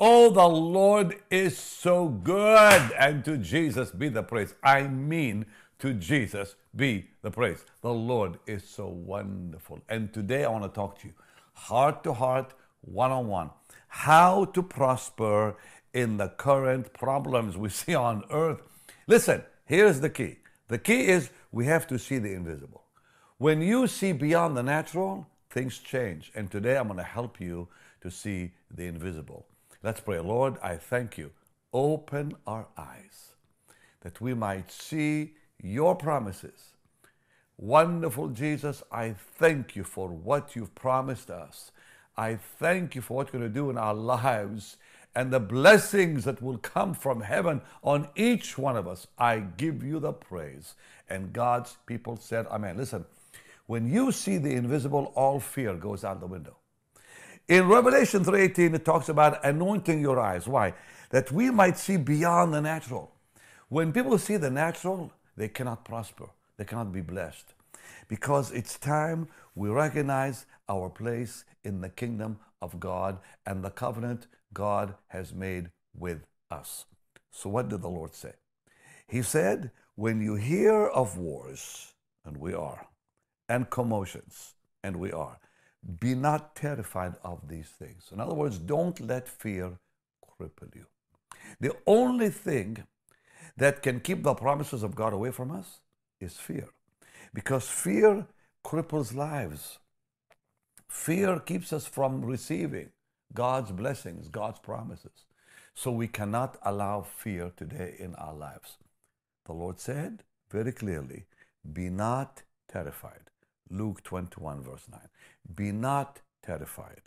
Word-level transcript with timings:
Oh, 0.00 0.28
the 0.28 0.48
Lord 0.48 1.14
is 1.30 1.56
so 1.56 2.08
good, 2.08 2.90
and 2.98 3.24
to 3.24 3.36
Jesus 3.36 3.92
be 3.92 4.08
the 4.08 4.24
praise. 4.24 4.52
I 4.60 4.88
mean, 4.88 5.46
to 5.78 5.94
Jesus 5.94 6.56
be 6.74 7.10
the 7.22 7.30
praise. 7.30 7.64
The 7.80 7.92
Lord 7.92 8.40
is 8.44 8.64
so 8.64 8.88
wonderful. 8.88 9.80
And 9.88 10.12
today 10.12 10.44
I 10.44 10.50
want 10.50 10.64
to 10.64 10.68
talk 10.68 10.98
to 11.00 11.06
you 11.06 11.14
heart 11.52 12.02
to 12.02 12.12
heart, 12.12 12.54
one 12.80 13.12
on 13.12 13.28
one, 13.28 13.50
how 13.86 14.46
to 14.46 14.64
prosper 14.64 15.56
in 15.92 16.16
the 16.16 16.28
current 16.28 16.92
problems 16.92 17.56
we 17.56 17.68
see 17.82 17.94
on 17.94 18.24
earth. 18.30 18.62
Listen, 19.06 19.44
here's 19.64 20.00
the 20.00 20.10
key 20.10 20.38
the 20.66 20.78
key 20.78 21.06
is 21.06 21.30
we 21.52 21.66
have 21.66 21.86
to 21.86 22.00
see 22.00 22.18
the 22.18 22.32
invisible. 22.32 22.82
When 23.38 23.62
you 23.62 23.86
see 23.86 24.10
beyond 24.10 24.56
the 24.56 24.62
natural, 24.64 25.28
things 25.50 25.78
change. 25.78 26.32
And 26.34 26.50
today 26.50 26.76
I'm 26.76 26.88
going 26.88 26.98
to 26.98 27.04
help 27.04 27.40
you 27.40 27.68
to 28.00 28.10
see 28.10 28.52
the 28.74 28.86
invisible. 28.86 29.46
Let's 29.84 30.00
pray. 30.00 30.18
Lord, 30.18 30.56
I 30.62 30.76
thank 30.76 31.18
you. 31.18 31.30
Open 31.74 32.32
our 32.46 32.66
eyes 32.74 33.34
that 34.00 34.18
we 34.18 34.32
might 34.32 34.72
see 34.72 35.34
your 35.62 35.94
promises. 35.94 36.70
Wonderful 37.58 38.28
Jesus, 38.28 38.82
I 38.90 39.12
thank 39.12 39.76
you 39.76 39.84
for 39.84 40.08
what 40.08 40.56
you've 40.56 40.74
promised 40.74 41.28
us. 41.28 41.70
I 42.16 42.36
thank 42.36 42.94
you 42.94 43.02
for 43.02 43.14
what 43.18 43.30
you're 43.30 43.40
going 43.40 43.52
to 43.52 43.54
do 43.54 43.68
in 43.68 43.76
our 43.76 43.92
lives 43.92 44.78
and 45.14 45.30
the 45.30 45.38
blessings 45.38 46.24
that 46.24 46.40
will 46.40 46.56
come 46.56 46.94
from 46.94 47.20
heaven 47.20 47.60
on 47.82 48.08
each 48.16 48.56
one 48.56 48.78
of 48.78 48.88
us. 48.88 49.06
I 49.18 49.40
give 49.40 49.84
you 49.84 50.00
the 50.00 50.14
praise. 50.14 50.76
And 51.10 51.30
God's 51.34 51.76
people 51.84 52.16
said, 52.16 52.46
Amen. 52.46 52.78
Listen, 52.78 53.04
when 53.66 53.86
you 53.86 54.12
see 54.12 54.38
the 54.38 54.54
invisible, 54.54 55.12
all 55.14 55.40
fear 55.40 55.74
goes 55.74 56.04
out 56.04 56.20
the 56.20 56.26
window. 56.26 56.56
In 57.46 57.68
Revelation 57.68 58.24
3:18, 58.24 58.74
it 58.74 58.86
talks 58.86 59.10
about 59.10 59.44
anointing 59.44 60.00
your 60.00 60.18
eyes. 60.18 60.48
Why? 60.48 60.72
That 61.10 61.30
we 61.30 61.50
might 61.50 61.76
see 61.76 61.98
beyond 61.98 62.54
the 62.54 62.62
natural. 62.62 63.12
When 63.68 63.92
people 63.92 64.16
see 64.18 64.38
the 64.38 64.50
natural, 64.50 65.12
they 65.36 65.48
cannot 65.48 65.84
prosper. 65.84 66.30
They 66.56 66.64
cannot 66.64 66.90
be 66.92 67.02
blessed. 67.02 67.52
Because 68.08 68.50
it's 68.52 68.78
time 68.78 69.28
we 69.54 69.68
recognize 69.68 70.46
our 70.70 70.88
place 70.88 71.44
in 71.62 71.82
the 71.82 71.90
kingdom 71.90 72.38
of 72.62 72.80
God 72.80 73.18
and 73.44 73.62
the 73.62 73.70
covenant 73.70 74.26
God 74.54 74.94
has 75.08 75.34
made 75.34 75.70
with 75.94 76.24
us. 76.50 76.86
So, 77.30 77.50
what 77.50 77.68
did 77.68 77.82
the 77.82 77.90
Lord 77.90 78.14
say? 78.14 78.32
He 79.06 79.20
said, 79.20 79.70
When 79.96 80.22
you 80.22 80.36
hear 80.36 80.86
of 80.86 81.18
wars, 81.18 81.94
and 82.24 82.38
we 82.38 82.54
are, 82.54 82.86
and 83.50 83.68
commotions, 83.68 84.54
and 84.82 84.96
we 84.96 85.12
are, 85.12 85.38
be 86.00 86.14
not 86.14 86.56
terrified 86.56 87.14
of 87.22 87.48
these 87.48 87.68
things. 87.68 88.08
In 88.12 88.20
other 88.20 88.34
words, 88.34 88.58
don't 88.58 88.98
let 89.00 89.28
fear 89.28 89.78
cripple 90.40 90.74
you. 90.74 90.86
The 91.60 91.74
only 91.86 92.30
thing 92.30 92.84
that 93.56 93.82
can 93.82 94.00
keep 94.00 94.22
the 94.22 94.34
promises 94.34 94.82
of 94.82 94.94
God 94.94 95.12
away 95.12 95.30
from 95.30 95.50
us 95.50 95.80
is 96.20 96.36
fear. 96.36 96.68
Because 97.32 97.68
fear 97.68 98.26
cripples 98.64 99.14
lives. 99.14 99.78
Fear 100.88 101.40
keeps 101.40 101.72
us 101.72 101.86
from 101.86 102.24
receiving 102.24 102.90
God's 103.32 103.72
blessings, 103.72 104.28
God's 104.28 104.60
promises. 104.60 105.26
So 105.74 105.90
we 105.90 106.06
cannot 106.06 106.56
allow 106.62 107.02
fear 107.02 107.52
today 107.56 107.96
in 107.98 108.14
our 108.14 108.34
lives. 108.34 108.78
The 109.44 109.52
Lord 109.52 109.80
said 109.80 110.22
very 110.50 110.72
clearly, 110.72 111.26
Be 111.70 111.90
not 111.90 112.42
terrified. 112.68 113.30
Luke 113.70 114.02
21, 114.04 114.62
verse 114.62 114.86
9. 114.90 115.00
Be 115.52 115.72
not 115.72 116.20
terrified, 116.42 117.02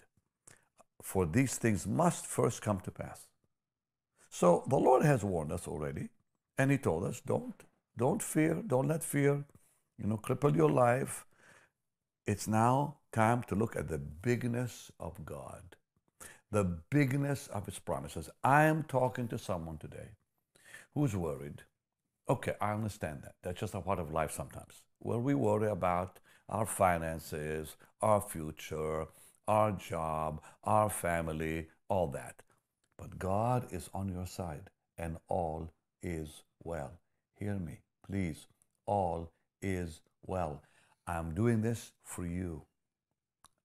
for 1.01 1.25
these 1.25 1.55
things 1.55 1.87
must 1.87 2.25
first 2.25 2.61
come 2.61 2.79
to 2.81 2.91
pass. 2.91 3.27
So 4.29 4.63
the 4.67 4.77
Lord 4.77 5.03
has 5.03 5.23
warned 5.23 5.51
us 5.51 5.67
already, 5.67 6.09
and 6.57 6.71
He 6.71 6.77
told 6.77 7.03
us, 7.03 7.21
Don't, 7.25 7.63
don't 7.97 8.21
fear, 8.21 8.61
don't 8.65 8.87
let 8.87 9.03
fear, 9.03 9.45
you 9.97 10.07
know, 10.07 10.17
cripple 10.17 10.55
your 10.55 10.71
life. 10.71 11.25
It's 12.25 12.47
now 12.47 12.97
time 13.13 13.43
to 13.43 13.55
look 13.55 13.75
at 13.75 13.87
the 13.87 13.97
bigness 13.97 14.91
of 14.99 15.25
God 15.25 15.77
the 16.51 16.63
bigness 16.63 17.47
of 17.47 17.65
his 17.65 17.79
promises. 17.79 18.29
I 18.43 18.63
am 18.63 18.83
talking 18.83 19.27
to 19.29 19.37
someone 19.37 19.77
today 19.77 20.09
who's 20.93 21.15
worried. 21.15 21.63
Okay, 22.29 22.53
I 22.61 22.73
understand 22.73 23.21
that. 23.23 23.35
That's 23.43 23.59
just 23.59 23.75
a 23.75 23.81
part 23.81 23.99
of 23.99 24.11
life 24.11 24.31
sometimes. 24.31 24.81
Where 24.99 25.19
we 25.19 25.33
worry 25.33 25.69
about 25.69 26.19
our 26.49 26.65
finances, 26.65 27.75
our 28.01 28.21
future, 28.21 29.07
our 29.47 29.71
job, 29.71 30.41
our 30.63 30.89
family, 30.89 31.67
all 31.89 32.07
that. 32.07 32.41
But 32.97 33.19
God 33.19 33.67
is 33.71 33.89
on 33.93 34.09
your 34.09 34.25
side 34.25 34.69
and 34.97 35.17
all 35.27 35.71
is 36.01 36.43
well. 36.63 36.99
Hear 37.35 37.55
me, 37.55 37.79
please. 38.05 38.47
All 38.85 39.31
is 39.61 40.01
well. 40.25 40.63
I'm 41.05 41.33
doing 41.33 41.61
this 41.61 41.91
for 42.03 42.25
you. 42.25 42.63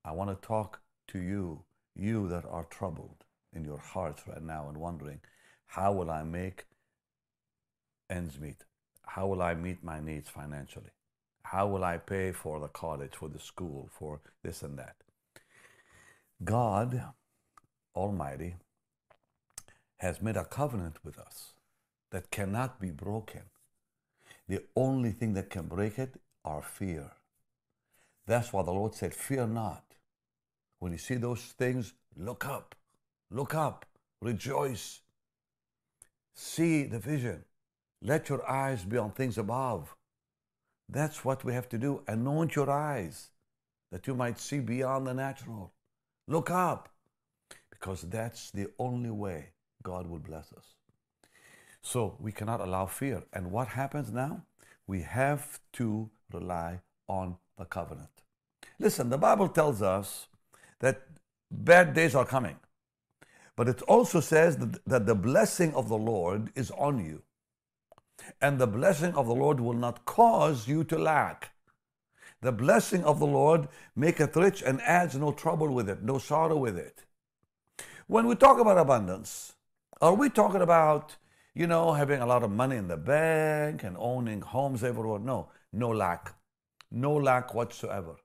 I 0.05 0.13
want 0.13 0.31
to 0.31 0.47
talk 0.47 0.81
to 1.09 1.19
you 1.19 1.65
you 1.95 2.29
that 2.29 2.45
are 2.47 2.65
troubled 2.65 3.25
in 3.53 3.65
your 3.65 3.79
hearts 3.79 4.23
right 4.27 4.43
now 4.43 4.69
and 4.69 4.79
wondering, 4.79 5.21
how 5.67 5.93
will 5.93 6.11
I 6.11 6.23
make 6.23 6.65
ends 8.09 8.39
meet? 8.39 8.65
How 9.07 9.27
will 9.27 9.43
I 9.43 9.55
meet 9.55 9.83
my 9.85 10.01
needs 10.01 10.29
financially? 10.29 10.91
How 11.53 11.67
will 11.67 11.85
I 11.85 11.99
pay 11.99 12.33
for 12.33 12.61
the 12.61 12.69
college, 12.69 13.15
for 13.15 13.29
the 13.29 13.39
school, 13.39 13.91
for 13.93 14.23
this 14.43 14.63
and 14.63 14.79
that? 14.79 14.97
God 16.43 17.03
Almighty 17.95 18.55
has 19.99 20.23
made 20.23 20.39
a 20.39 20.47
covenant 20.47 20.97
with 21.05 21.19
us 21.19 21.53
that 22.11 22.31
cannot 22.31 22.81
be 22.81 22.91
broken. 22.91 23.43
The 24.49 24.63
only 24.75 25.11
thing 25.13 25.35
that 25.35 25.51
can 25.51 25.67
break 25.67 25.99
it 25.99 26.15
are 26.43 26.63
fear. 26.63 27.11
That's 28.27 28.51
why 28.51 28.63
the 28.63 28.73
Lord 28.73 28.95
said, 28.95 29.13
Fear 29.13 29.49
not. 29.49 29.85
When 30.79 30.93
you 30.93 30.99
see 30.99 31.17
those 31.17 31.43
things, 31.43 31.93
look 32.17 32.47
up, 32.47 32.75
look 33.31 33.55
up, 33.55 33.85
rejoice. 34.23 35.03
See 36.35 36.85
the 36.85 36.99
vision. 36.99 37.45
Let 38.01 38.31
your 38.31 38.49
eyes 38.51 38.87
be 38.87 38.97
on 38.97 39.11
things 39.11 39.37
above. 39.37 39.95
That's 40.93 41.25
what 41.25 41.43
we 41.43 41.55
have 41.55 41.69
to 41.71 41.79
do. 41.79 42.03
Anoint 42.07 42.55
your 42.55 42.71
eyes 42.71 43.31
that 43.91 44.07
you 44.07 44.15
might 44.15 44.39
see 44.39 44.61
beyond 44.61 45.07
the 45.07 45.15
natural. 45.15 45.73
Look 46.29 46.51
up, 46.51 46.91
because 47.71 48.03
that's 48.03 48.51
the 48.51 48.69
only 48.79 49.11
way 49.11 49.53
God 49.83 50.07
will 50.07 50.19
bless 50.19 50.53
us. 50.53 50.75
So 51.81 52.17
we 52.21 52.31
cannot 52.31 52.61
allow 52.61 52.87
fear. 52.87 53.25
And 53.33 53.51
what 53.51 53.69
happens 53.69 54.13
now? 54.13 54.45
We 54.87 55.01
have 55.03 55.59
to 55.75 56.11
rely 56.33 56.81
on 57.09 57.37
the 57.57 57.65
covenant. 57.65 58.11
Listen, 58.79 59.09
the 59.09 59.19
Bible 59.19 59.49
tells 59.49 59.81
us 59.81 60.27
that 60.81 61.03
bad 61.51 61.95
days 61.95 62.15
are 62.15 62.27
coming. 62.27 62.57
But 63.57 63.69
it 63.69 63.83
also 63.83 64.21
says 64.21 64.59
that, 64.59 64.85
that 64.87 65.07
the 65.07 65.15
blessing 65.15 65.75
of 65.75 65.89
the 65.89 65.99
Lord 65.99 66.51
is 66.55 66.71
on 66.73 67.05
you. 67.05 67.23
And 68.41 68.59
the 68.59 68.67
blessing 68.67 69.15
of 69.15 69.27
the 69.27 69.35
Lord 69.35 69.61
will 69.61 69.75
not 69.75 70.05
cause 70.05 70.69
you 70.69 70.85
to 70.85 70.99
lack. 70.99 71.53
The 72.41 72.53
blessing 72.53 73.05
of 73.05 73.21
the 73.21 73.27
Lord 73.27 73.69
maketh 73.95 74.37
rich 74.37 74.63
and 74.63 74.81
adds 74.83 75.17
no 75.17 75.33
trouble 75.33 75.69
with 75.69 75.89
it, 75.89 76.03
no 76.03 76.19
sorrow 76.19 76.57
with 76.57 76.77
it. 76.77 77.05
When 78.09 78.27
we 78.27 78.35
talk 78.35 78.59
about 78.59 78.79
abundance, 78.79 79.55
are 80.01 80.15
we 80.15 80.29
talking 80.29 80.61
about, 80.61 81.17
you 81.55 81.69
know, 81.69 81.93
having 81.93 82.21
a 82.21 82.27
lot 82.27 82.43
of 82.43 82.51
money 82.51 82.77
in 82.77 82.89
the 82.89 82.97
bank 82.97 83.85
and 83.85 83.97
owning 83.99 84.41
homes 84.41 84.83
everywhere? 84.83 85.21
No, 85.21 85.51
no 85.73 85.89
lack. 85.89 86.35
No 86.91 87.15
lack 87.15 87.55
whatsoever. 87.55 88.17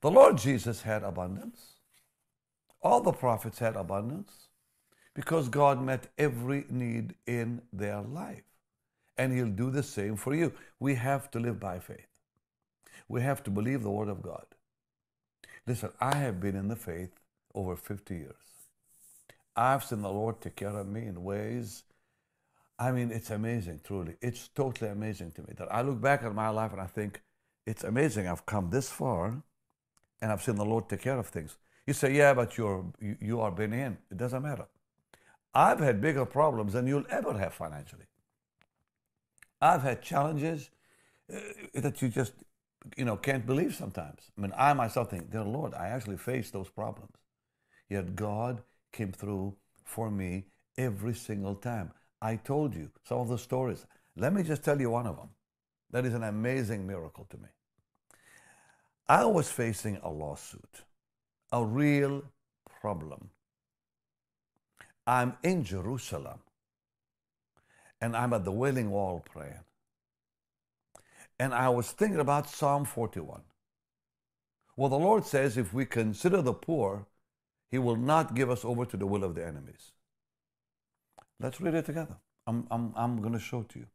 The 0.00 0.10
Lord 0.10 0.38
Jesus 0.38 0.82
had 0.82 1.02
abundance. 1.02 1.74
All 2.82 3.00
the 3.00 3.12
prophets 3.12 3.58
had 3.58 3.76
abundance 3.76 4.46
because 5.12 5.48
God 5.48 5.82
met 5.82 6.06
every 6.16 6.64
need 6.70 7.14
in 7.26 7.62
their 7.72 8.00
life. 8.00 8.49
And 9.20 9.32
He'll 9.32 9.56
do 9.64 9.70
the 9.70 9.82
same 9.82 10.16
for 10.16 10.34
you. 10.34 10.52
We 10.78 10.94
have 10.94 11.30
to 11.32 11.38
live 11.38 11.60
by 11.60 11.78
faith. 11.78 12.12
We 13.08 13.20
have 13.22 13.42
to 13.44 13.50
believe 13.50 13.82
the 13.82 13.90
Word 13.90 14.08
of 14.08 14.22
God. 14.22 14.46
Listen, 15.66 15.90
I 16.00 16.16
have 16.16 16.40
Benny 16.40 16.58
Hinn 16.58 16.68
the 16.68 16.76
faith 16.76 17.10
over 17.54 17.76
50 17.76 18.14
years. 18.14 18.34
I've 19.54 19.84
seen 19.84 20.02
the 20.02 20.08
Lord 20.20 20.40
take 20.40 20.56
care 20.56 20.76
of 20.76 20.86
me 20.86 21.06
in 21.06 21.22
ways, 21.22 21.84
I 22.80 22.92
mean, 22.92 23.10
it's 23.12 23.30
amazing, 23.30 23.80
truly. 23.84 24.14
It's 24.22 24.48
totally 24.48 24.90
amazing 24.90 25.32
to 25.32 25.42
me 25.42 25.52
that 25.58 25.68
I 25.70 25.82
look 25.82 26.00
back 26.00 26.22
at 26.22 26.34
my 26.34 26.48
life 26.48 26.72
and 26.72 26.80
I 26.80 26.86
think, 26.86 27.20
it's 27.66 27.84
amazing 27.84 28.26
I've 28.26 28.46
come 28.46 28.70
this 28.70 28.88
far 28.88 29.42
and 30.22 30.32
I've 30.32 30.42
seen 30.42 30.56
the 30.56 30.64
Lord 30.64 30.88
take 30.88 31.02
care 31.02 31.18
of 31.18 31.26
things. 31.26 31.58
You 31.86 31.92
say, 31.92 32.14
yeah, 32.14 32.32
but 32.32 32.56
you're, 32.56 32.86
you, 32.98 33.16
you 33.20 33.40
are 33.42 33.50
been 33.50 33.74
in. 33.74 33.98
It 34.10 34.16
doesn't 34.16 34.42
matter. 34.42 34.66
I've 35.54 35.80
had 35.80 36.00
bigger 36.00 36.24
problems 36.24 36.72
than 36.72 36.86
you'll 36.86 37.04
ever 37.10 37.36
have 37.38 37.52
financially. 37.52 38.06
I've 39.60 39.82
had 39.82 40.02
challenges 40.02 40.70
uh, 41.32 41.38
that 41.74 42.00
you 42.00 42.08
just, 42.08 42.32
you 42.96 43.04
know, 43.04 43.16
can't 43.16 43.46
believe 43.46 43.74
sometimes. 43.74 44.30
I 44.36 44.40
mean, 44.40 44.52
I 44.56 44.72
myself 44.72 45.10
think, 45.10 45.30
dear 45.30 45.44
Lord, 45.44 45.74
I 45.74 45.88
actually 45.88 46.16
faced 46.16 46.52
those 46.52 46.68
problems. 46.68 47.12
Yet 47.88 48.16
God 48.16 48.62
came 48.92 49.12
through 49.12 49.56
for 49.84 50.10
me 50.10 50.46
every 50.78 51.14
single 51.14 51.54
time. 51.54 51.92
I 52.22 52.36
told 52.36 52.74
you 52.74 52.90
some 53.04 53.18
of 53.18 53.28
the 53.28 53.38
stories. 53.38 53.86
Let 54.16 54.32
me 54.32 54.42
just 54.42 54.62
tell 54.62 54.80
you 54.80 54.90
one 54.90 55.06
of 55.06 55.16
them. 55.16 55.30
That 55.90 56.06
is 56.06 56.14
an 56.14 56.22
amazing 56.22 56.86
miracle 56.86 57.26
to 57.30 57.36
me. 57.36 57.48
I 59.08 59.24
was 59.24 59.50
facing 59.50 59.98
a 60.02 60.08
lawsuit, 60.10 60.82
a 61.50 61.64
real 61.64 62.22
problem. 62.80 63.30
I'm 65.06 65.36
in 65.42 65.64
Jerusalem 65.64 66.38
and 68.00 68.16
I'm 68.16 68.32
at 68.32 68.44
the 68.44 68.52
Wailing 68.52 68.90
Wall 68.90 69.24
praying. 69.32 69.64
And 71.38 71.54
I 71.54 71.68
was 71.68 71.90
thinking 71.90 72.20
about 72.20 72.48
Psalm 72.48 72.84
41. 72.84 73.42
Well, 74.76 74.88
the 74.88 74.98
Lord 74.98 75.24
says 75.24 75.56
if 75.56 75.72
we 75.72 75.86
consider 75.86 76.42
the 76.42 76.52
poor, 76.52 77.06
He 77.70 77.78
will 77.78 77.96
not 77.96 78.34
give 78.34 78.50
us 78.50 78.64
over 78.64 78.84
to 78.86 78.96
the 78.96 79.06
will 79.06 79.24
of 79.24 79.34
the 79.34 79.46
enemies. 79.46 79.92
Let's 81.38 81.60
read 81.60 81.74
it 81.74 81.86
together. 81.86 82.16
I'm, 82.46 82.66
I'm, 82.70 82.92
I'm 82.96 83.20
going 83.20 83.32
to 83.32 83.40
show 83.40 83.60
it 83.60 83.70
to 83.70 83.78
you. 83.80 83.86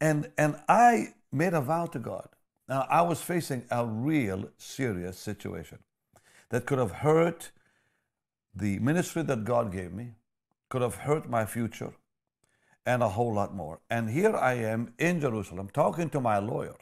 And, 0.00 0.30
and 0.38 0.56
I 0.68 1.14
made 1.32 1.54
a 1.54 1.60
vow 1.60 1.86
to 1.86 1.98
God. 1.98 2.28
Now, 2.68 2.86
I 2.88 3.02
was 3.02 3.20
facing 3.20 3.64
a 3.70 3.84
real 3.84 4.50
serious 4.56 5.18
situation 5.18 5.78
that 6.50 6.66
could 6.66 6.78
have 6.78 6.92
hurt 6.92 7.50
the 8.54 8.78
ministry 8.78 9.22
that 9.22 9.44
God 9.44 9.72
gave 9.72 9.92
me, 9.92 10.12
could 10.68 10.82
have 10.82 10.94
hurt 10.94 11.28
my 11.28 11.44
future, 11.44 11.92
and 12.86 13.02
a 13.02 13.08
whole 13.08 13.32
lot 13.32 13.54
more. 13.54 13.80
And 13.90 14.10
here 14.10 14.34
I 14.34 14.54
am 14.54 14.94
in 14.98 15.20
Jerusalem 15.20 15.68
talking 15.72 16.10
to 16.10 16.20
my 16.20 16.38
lawyer, 16.38 16.76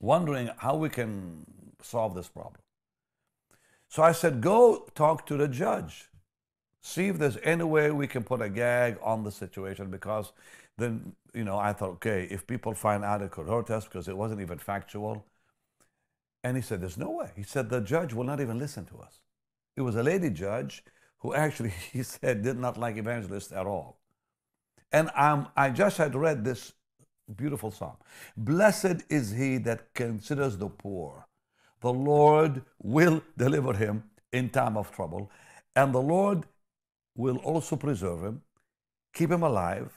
wondering 0.00 0.50
how 0.58 0.76
we 0.76 0.88
can 0.88 1.46
solve 1.82 2.14
this 2.14 2.28
problem. 2.28 2.60
So 3.88 4.02
I 4.02 4.12
said, 4.12 4.40
Go 4.40 4.88
talk 4.94 5.26
to 5.26 5.36
the 5.36 5.48
judge. 5.48 6.08
See 6.82 7.08
if 7.08 7.18
there's 7.18 7.38
any 7.42 7.64
way 7.64 7.90
we 7.90 8.06
can 8.06 8.22
put 8.22 8.40
a 8.40 8.48
gag 8.48 8.98
on 9.02 9.24
the 9.24 9.32
situation 9.32 9.90
because 9.90 10.32
then, 10.78 11.14
you 11.34 11.42
know, 11.42 11.58
I 11.58 11.72
thought, 11.72 11.90
okay, 11.94 12.28
if 12.30 12.46
people 12.46 12.74
find 12.74 13.04
out 13.04 13.22
it 13.22 13.30
could 13.32 13.48
hurt 13.48 13.70
us 13.70 13.84
because 13.84 14.08
it 14.08 14.16
wasn't 14.16 14.40
even 14.40 14.58
factual. 14.58 15.26
And 16.44 16.56
he 16.56 16.62
said, 16.62 16.80
There's 16.80 16.98
no 16.98 17.10
way. 17.10 17.30
He 17.34 17.42
said, 17.42 17.70
The 17.70 17.80
judge 17.80 18.12
will 18.12 18.24
not 18.24 18.40
even 18.40 18.58
listen 18.58 18.84
to 18.86 18.98
us. 18.98 19.20
It 19.76 19.82
was 19.82 19.96
a 19.96 20.02
lady 20.02 20.30
judge 20.30 20.84
who 21.18 21.34
actually, 21.34 21.70
he 21.92 22.02
said, 22.02 22.42
did 22.42 22.58
not 22.58 22.76
like 22.76 22.96
evangelists 22.96 23.52
at 23.52 23.66
all. 23.66 23.98
And 24.92 25.10
um, 25.16 25.48
I 25.56 25.70
just 25.70 25.98
had 25.98 26.14
read 26.14 26.44
this 26.44 26.72
beautiful 27.34 27.70
psalm 27.70 27.96
Blessed 28.36 29.02
is 29.08 29.32
he 29.32 29.58
that 29.58 29.92
considers 29.94 30.56
the 30.56 30.68
poor. 30.68 31.26
The 31.80 31.92
Lord 31.92 32.62
will 32.82 33.22
deliver 33.36 33.74
him 33.74 34.04
in 34.32 34.50
time 34.50 34.76
of 34.76 34.90
trouble, 34.90 35.30
and 35.74 35.94
the 35.94 36.00
Lord 36.00 36.44
will 37.16 37.36
also 37.38 37.76
preserve 37.76 38.22
him, 38.22 38.42
keep 39.14 39.30
him 39.30 39.42
alive, 39.42 39.92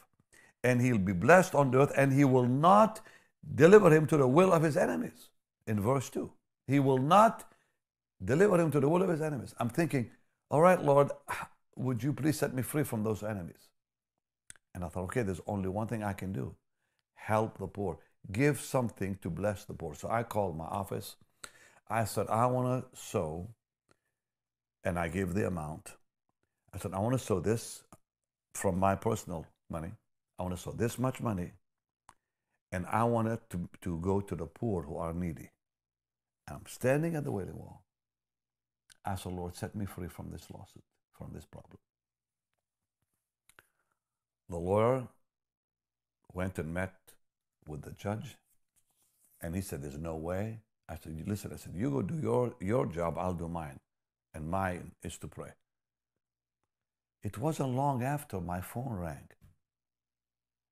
and 0.64 0.82
he'll 0.82 0.98
be 0.98 1.14
blessed 1.14 1.56
on 1.56 1.74
earth, 1.76 1.92
and 1.96 2.12
he 2.14 2.26
will 2.26 2.46
not 2.46 3.02
deliver 3.56 3.94
him 3.94 4.06
to 4.08 4.18
the 4.18 4.28
will 4.28 4.52
of 4.52 4.64
his 4.64 4.78
enemies. 4.78 5.30
In 5.68 5.80
verse 5.80 6.10
2, 6.10 6.32
he 6.68 6.80
will 6.80 6.98
not 6.98 7.52
deliver 8.24 8.60
him 8.60 8.72
to 8.72 8.80
the 8.80 8.90
will 8.90 9.02
of 9.02 9.10
his 9.10 9.22
enemies. 9.22 9.56
I'm 9.58 9.70
thinking, 9.70 10.12
all 10.52 10.62
right, 10.62 10.84
Lord, 10.84 11.12
would 11.76 12.04
you 12.04 12.14
please 12.14 12.38
set 12.38 12.54
me 12.54 12.62
free 12.62 12.84
from 12.84 13.04
those 13.04 13.24
enemies? 13.24 13.69
And 14.74 14.84
I 14.84 14.88
thought, 14.88 15.06
okay, 15.06 15.24
there's 15.24 15.42
only 15.48 15.70
one 15.70 15.88
thing 15.88 16.04
I 16.04 16.14
can 16.14 16.32
do 16.32 16.56
help 17.20 17.58
the 17.58 17.68
poor, 17.68 18.00
give 18.32 18.60
something 18.60 19.18
to 19.22 19.30
bless 19.30 19.66
the 19.66 19.74
poor. 19.74 19.94
So 19.94 20.10
I 20.10 20.24
called 20.24 20.58
my 20.58 20.66
office. 20.66 21.16
I 21.88 22.06
said, 22.06 22.28
I 22.28 22.46
want 22.46 22.68
to 22.92 23.00
sow, 23.00 23.50
and 24.84 24.98
I 24.98 25.10
gave 25.10 25.34
the 25.34 25.48
amount. 25.48 25.94
I 26.74 26.78
said, 26.78 26.94
I 26.94 27.00
want 27.00 27.20
to 27.20 27.24
sow 27.24 27.40
this 27.40 27.84
from 28.54 28.80
my 28.80 28.96
personal 28.96 29.46
money. 29.70 29.92
I 30.38 30.44
want 30.44 30.56
to 30.56 30.62
sow 30.62 30.72
this 30.72 30.98
much 30.98 31.20
money, 31.22 31.52
and 32.72 32.86
I 32.86 33.04
want 33.04 33.28
it 33.28 33.42
to, 33.50 33.70
to 33.82 34.00
go 34.00 34.22
to 34.22 34.36
the 34.36 34.46
poor 34.46 34.84
who 34.84 34.98
are 34.98 35.14
needy. 35.14 35.52
And 36.48 36.58
I'm 36.58 36.68
standing 36.68 37.16
at 37.16 37.24
the 37.26 37.32
Wailing 37.32 37.58
Wall. 37.58 37.84
I 39.06 39.16
said, 39.16 39.34
Lord, 39.34 39.56
set 39.56 39.76
me 39.76 39.86
free 39.86 40.08
from 40.08 40.32
this 40.32 40.48
lawsuit, 40.52 40.84
from 41.12 41.32
this 41.34 41.46
problem. 41.46 41.78
The 44.50 44.58
lawyer 44.58 45.08
went 46.34 46.58
and 46.58 46.74
met 46.74 46.94
with 47.68 47.84
the 47.84 47.92
judge, 47.92 48.38
and 49.42 49.56
he 49.56 49.62
said, 49.62 49.82
There's 49.82 49.98
no 49.98 50.16
way. 50.16 50.62
I 50.88 50.96
said, 50.96 51.24
Listen, 51.28 51.52
I 51.54 51.58
said, 51.58 51.74
You 51.76 51.92
go 51.92 52.02
do 52.02 52.20
your, 52.20 52.54
your 52.60 52.86
job, 52.88 53.18
I'll 53.18 53.34
do 53.34 53.48
mine. 53.48 53.80
And 54.34 54.50
mine 54.50 54.92
is 55.04 55.18
to 55.20 55.28
pray. 55.28 55.52
It 57.24 57.38
wasn't 57.38 57.76
long 57.76 58.04
after 58.04 58.40
my 58.40 58.62
phone 58.62 58.94
rang. 58.94 59.28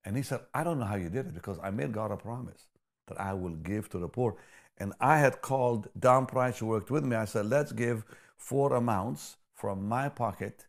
And 0.06 0.16
he 0.16 0.24
said, 0.24 0.42
I 0.54 0.64
don't 0.64 0.80
know 0.80 0.86
how 0.86 0.96
you 0.96 1.10
did 1.10 1.28
it 1.28 1.34
because 1.34 1.60
I 1.62 1.70
made 1.70 1.92
God 1.92 2.12
a 2.12 2.18
promise 2.18 2.68
that 3.08 3.20
I 3.20 3.34
will 3.34 3.56
give 3.56 3.90
to 3.90 4.00
the 4.00 4.08
poor. 4.08 4.38
And 4.78 4.94
I 5.02 5.18
had 5.18 5.42
called 5.42 5.90
Don 6.00 6.26
Price, 6.26 6.60
who 6.60 6.68
worked 6.68 6.92
with 6.92 7.04
me. 7.04 7.16
I 7.16 7.26
said, 7.26 7.48
let's 7.48 7.72
give 7.72 8.06
four 8.38 8.76
amounts 8.76 9.38
from 9.56 9.88
my 9.88 10.08
pocket 10.08 10.68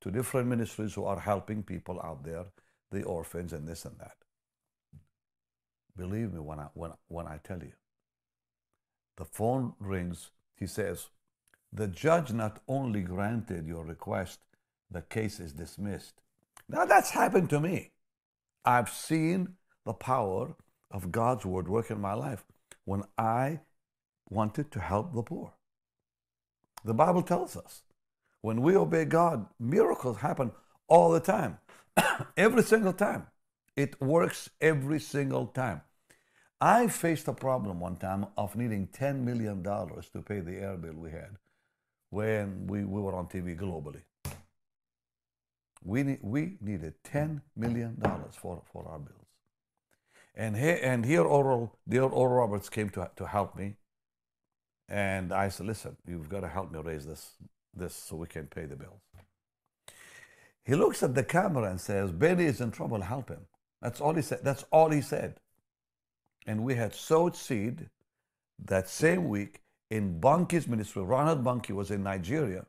to 0.00 0.10
different 0.10 0.48
ministries 0.48 0.94
who 0.94 1.04
are 1.04 1.18
helping 1.20 1.62
people 1.62 2.00
out 2.02 2.24
there, 2.24 2.46
the 2.90 3.02
orphans 3.02 3.52
and 3.52 3.66
this 3.66 3.84
and 3.84 3.98
that. 3.98 4.16
Believe 5.96 6.32
me 6.32 6.40
when 6.40 6.60
I, 6.60 6.68
when, 6.74 6.92
when 7.08 7.26
I 7.26 7.40
tell 7.42 7.58
you. 7.58 7.72
The 9.16 9.24
phone 9.24 9.74
rings. 9.80 10.30
He 10.54 10.66
says, 10.66 11.08
The 11.72 11.88
judge 11.88 12.32
not 12.32 12.60
only 12.68 13.02
granted 13.02 13.66
your 13.66 13.84
request, 13.84 14.40
the 14.90 15.02
case 15.02 15.40
is 15.40 15.52
dismissed. 15.52 16.14
Now 16.68 16.84
that's 16.84 17.10
happened 17.10 17.50
to 17.50 17.60
me. 17.60 17.90
I've 18.64 18.90
seen 18.90 19.56
the 19.84 19.92
power 19.92 20.54
of 20.90 21.10
God's 21.10 21.44
word 21.44 21.68
work 21.68 21.90
in 21.90 22.00
my 22.00 22.14
life 22.14 22.44
when 22.84 23.02
I 23.16 23.60
wanted 24.30 24.70
to 24.72 24.80
help 24.80 25.14
the 25.14 25.22
poor. 25.22 25.52
The 26.84 26.94
Bible 26.94 27.22
tells 27.22 27.56
us 27.56 27.82
when 28.42 28.62
we 28.62 28.76
obey 28.76 29.04
God, 29.04 29.46
miracles 29.58 30.18
happen 30.18 30.52
all 30.86 31.10
the 31.10 31.20
time, 31.20 31.58
every 32.36 32.62
single 32.62 32.92
time. 32.92 33.26
It 33.76 34.00
works 34.00 34.50
every 34.60 35.00
single 35.00 35.46
time. 35.46 35.82
I 36.60 36.88
faced 36.88 37.28
a 37.28 37.32
problem 37.32 37.78
one 37.78 37.96
time 37.96 38.26
of 38.36 38.56
needing 38.56 38.88
$10 38.88 39.20
million 39.22 39.62
to 39.62 40.22
pay 40.26 40.40
the 40.40 40.56
air 40.56 40.76
bill 40.76 40.94
we 40.94 41.10
had 41.10 41.36
when 42.10 42.66
we, 42.66 42.84
we 42.84 43.00
were 43.00 43.14
on 43.14 43.26
TV 43.26 43.56
globally. 43.56 44.02
We, 45.84 46.02
need, 46.02 46.18
we 46.22 46.56
needed 46.60 46.94
$10 47.04 47.40
million 47.56 48.02
for, 48.32 48.62
for 48.72 48.88
our 48.88 48.98
bills. 48.98 49.14
And 50.34 50.56
here, 50.56 50.78
and 50.82 51.04
here 51.04 51.22
Oral, 51.22 51.78
dear 51.88 52.02
Oral 52.02 52.36
Roberts 52.36 52.68
came 52.68 52.90
to, 52.90 53.10
to 53.16 53.26
help 53.26 53.56
me. 53.56 53.76
And 54.88 55.32
I 55.32 55.50
said, 55.50 55.66
listen, 55.66 55.96
you've 56.06 56.28
got 56.28 56.40
to 56.40 56.48
help 56.48 56.72
me 56.72 56.80
raise 56.80 57.06
this, 57.06 57.32
this 57.74 57.94
so 57.94 58.16
we 58.16 58.26
can 58.26 58.46
pay 58.46 58.66
the 58.66 58.76
bills. 58.76 59.00
He 60.64 60.74
looks 60.74 61.02
at 61.02 61.14
the 61.14 61.24
camera 61.24 61.70
and 61.70 61.80
says, 61.80 62.12
Benny 62.12 62.44
is 62.44 62.60
in 62.60 62.70
trouble, 62.70 63.00
help 63.00 63.30
him. 63.30 63.46
That's 63.80 64.00
all 64.00 64.14
he 64.14 64.22
said. 64.22 64.40
That's 64.42 64.64
all 64.70 64.90
he 64.90 65.00
said. 65.00 65.40
And 66.46 66.64
we 66.64 66.74
had 66.74 66.94
sowed 66.94 67.36
seed 67.36 67.88
that 68.66 68.88
same 68.88 69.28
week 69.28 69.60
in 69.90 70.20
Bonnke's 70.20 70.66
ministry. 70.66 71.02
Reinhard 71.02 71.42
Bonnke 71.44 71.70
was 71.70 71.90
in 71.90 72.02
Nigeria. 72.02 72.66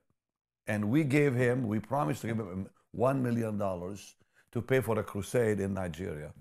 And 0.67 0.89
we 0.89 1.03
gave 1.03 1.35
him, 1.35 1.67
we 1.67 1.79
promised 1.79 2.21
to 2.21 2.27
give 2.27 2.37
him 2.37 2.69
$1 2.97 3.21
million 3.21 3.57
to 3.57 4.61
pay 4.61 4.81
for 4.81 4.99
a 4.99 5.03
crusade 5.03 5.59
in 5.59 5.73
Nigeria. 5.73 6.31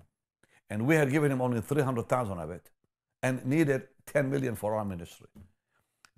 And 0.69 0.85
we 0.85 0.95
had 0.95 1.11
given 1.11 1.31
him 1.31 1.41
only 1.41 1.61
300,000 1.61 2.39
of 2.39 2.51
it 2.51 2.69
and 3.23 3.43
needed 3.45 3.87
10 4.05 4.29
million 4.29 4.55
for 4.55 4.75
our 4.75 4.85
ministry. 4.85 5.27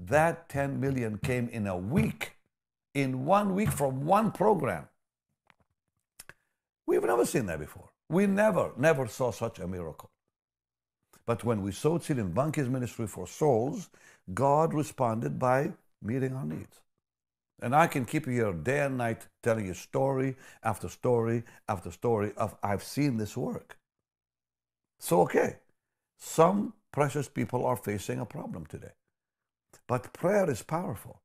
That 0.07 0.49
10 0.49 0.79
million 0.79 1.17
came 1.17 1.47
in 1.49 1.67
a 1.67 1.77
week, 1.77 2.37
in 2.95 3.25
one 3.25 3.53
week 3.53 3.71
from 3.71 4.05
one 4.05 4.31
program. 4.31 4.87
We've 6.87 7.03
never 7.03 7.25
seen 7.25 7.45
that 7.45 7.59
before. 7.59 7.89
We 8.09 8.25
never, 8.25 8.71
never 8.77 9.07
saw 9.07 9.31
such 9.31 9.59
a 9.59 9.67
miracle. 9.67 10.09
But 11.25 11.43
when 11.43 11.61
we 11.61 11.71
sowed 11.71 12.03
seed 12.03 12.17
in 12.17 12.33
Bonnke's 12.33 12.67
ministry 12.67 13.05
for 13.05 13.27
souls, 13.27 13.89
God 14.33 14.73
responded 14.73 15.37
by 15.37 15.73
meeting 16.01 16.35
our 16.35 16.45
needs. 16.45 16.81
And 17.61 17.75
I 17.75 17.85
can 17.85 18.05
keep 18.05 18.25
you 18.25 18.33
here 18.33 18.53
day 18.53 18.79
and 18.79 18.97
night 18.97 19.27
telling 19.43 19.67
you 19.67 19.75
story 19.75 20.35
after 20.63 20.89
story 20.89 21.43
after 21.69 21.91
story 21.91 22.33
of 22.37 22.55
I've 22.63 22.83
seen 22.83 23.17
this 23.17 23.37
work. 23.37 23.77
So, 24.99 25.21
okay, 25.21 25.57
some 26.17 26.73
precious 26.91 27.27
people 27.27 27.65
are 27.65 27.75
facing 27.75 28.19
a 28.19 28.25
problem 28.25 28.65
today. 28.65 28.93
But 29.87 30.13
prayer 30.13 30.49
is 30.49 30.63
powerful. 30.63 31.21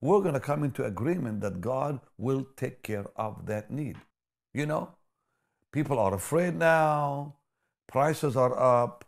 We're 0.00 0.20
going 0.20 0.34
to 0.34 0.40
come 0.40 0.64
into 0.64 0.84
agreement 0.84 1.40
that 1.40 1.60
God 1.60 2.00
will 2.16 2.46
take 2.56 2.82
care 2.82 3.06
of 3.16 3.46
that 3.46 3.70
need. 3.70 3.96
You 4.54 4.66
know, 4.66 4.94
people 5.72 5.98
are 5.98 6.14
afraid 6.14 6.54
now, 6.54 7.34
prices 7.88 8.36
are 8.36 8.58
up, 8.58 9.04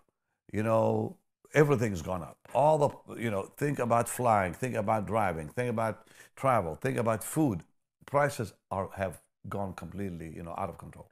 you 0.52 0.62
know, 0.62 1.16
everything's 1.54 2.02
gone 2.02 2.22
up. 2.22 2.36
All 2.54 2.78
the, 2.78 3.20
you 3.20 3.30
know, 3.30 3.42
think 3.56 3.78
about 3.78 4.08
flying, 4.08 4.52
think 4.52 4.74
about 4.74 5.06
driving, 5.06 5.48
think 5.48 5.70
about 5.70 6.08
travel, 6.36 6.74
think 6.76 6.98
about 6.98 7.22
food. 7.22 7.62
prices 8.06 8.52
are 8.70 8.90
have 8.96 9.20
gone 9.48 9.72
completely, 9.72 10.32
you 10.34 10.42
know, 10.42 10.54
out 10.58 10.68
of 10.68 10.78
control. 10.78 11.08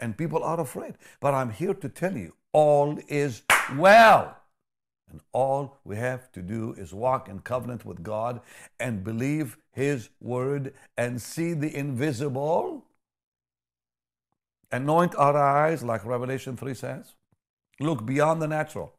And 0.00 0.16
people 0.16 0.42
are 0.42 0.60
afraid. 0.60 0.94
But 1.20 1.34
I'm 1.34 1.50
here 1.50 1.74
to 1.74 1.88
tell 1.88 2.16
you, 2.16 2.34
all 2.52 2.98
is 3.08 3.42
well. 3.76 4.36
And 5.10 5.20
all 5.32 5.78
we 5.84 5.96
have 5.96 6.32
to 6.32 6.42
do 6.42 6.74
is 6.76 6.92
walk 6.92 7.28
in 7.28 7.40
covenant 7.40 7.84
with 7.84 8.02
God 8.02 8.40
and 8.80 9.04
believe 9.04 9.56
His 9.72 10.08
word 10.20 10.74
and 10.96 11.22
see 11.22 11.52
the 11.52 11.74
invisible. 11.74 12.84
Anoint 14.72 15.14
our 15.14 15.36
eyes, 15.36 15.82
like 15.82 16.04
Revelation 16.04 16.56
3 16.56 16.74
says. 16.74 17.14
Look 17.78 18.04
beyond 18.04 18.42
the 18.42 18.48
natural 18.48 18.92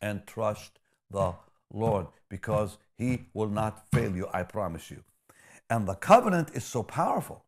and 0.00 0.26
trust 0.26 0.78
the 1.10 1.34
Lord 1.72 2.06
because 2.28 2.78
He 2.96 3.26
will 3.34 3.48
not 3.48 3.88
fail 3.92 4.14
you, 4.14 4.28
I 4.32 4.44
promise 4.44 4.90
you. 4.90 5.02
And 5.70 5.88
the 5.88 5.94
covenant 5.94 6.50
is 6.54 6.64
so 6.64 6.82
powerful. 6.82 7.44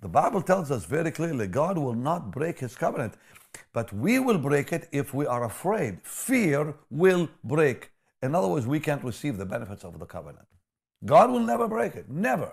The 0.00 0.08
Bible 0.08 0.42
tells 0.42 0.70
us 0.70 0.84
very 0.84 1.10
clearly 1.10 1.46
God 1.48 1.78
will 1.78 1.94
not 1.94 2.30
break 2.30 2.60
His 2.60 2.76
covenant. 2.76 3.14
But 3.72 3.92
we 3.92 4.18
will 4.18 4.38
break 4.38 4.72
it 4.72 4.88
if 4.92 5.14
we 5.14 5.26
are 5.26 5.44
afraid. 5.44 6.00
Fear 6.02 6.74
will 6.90 7.28
break. 7.44 7.90
In 8.22 8.34
other 8.34 8.48
words, 8.48 8.66
we 8.66 8.80
can't 8.80 9.04
receive 9.04 9.36
the 9.36 9.46
benefits 9.46 9.84
of 9.84 9.98
the 9.98 10.06
covenant. 10.06 10.46
God 11.04 11.30
will 11.30 11.40
never 11.40 11.68
break 11.68 11.94
it, 11.94 12.08
never. 12.08 12.52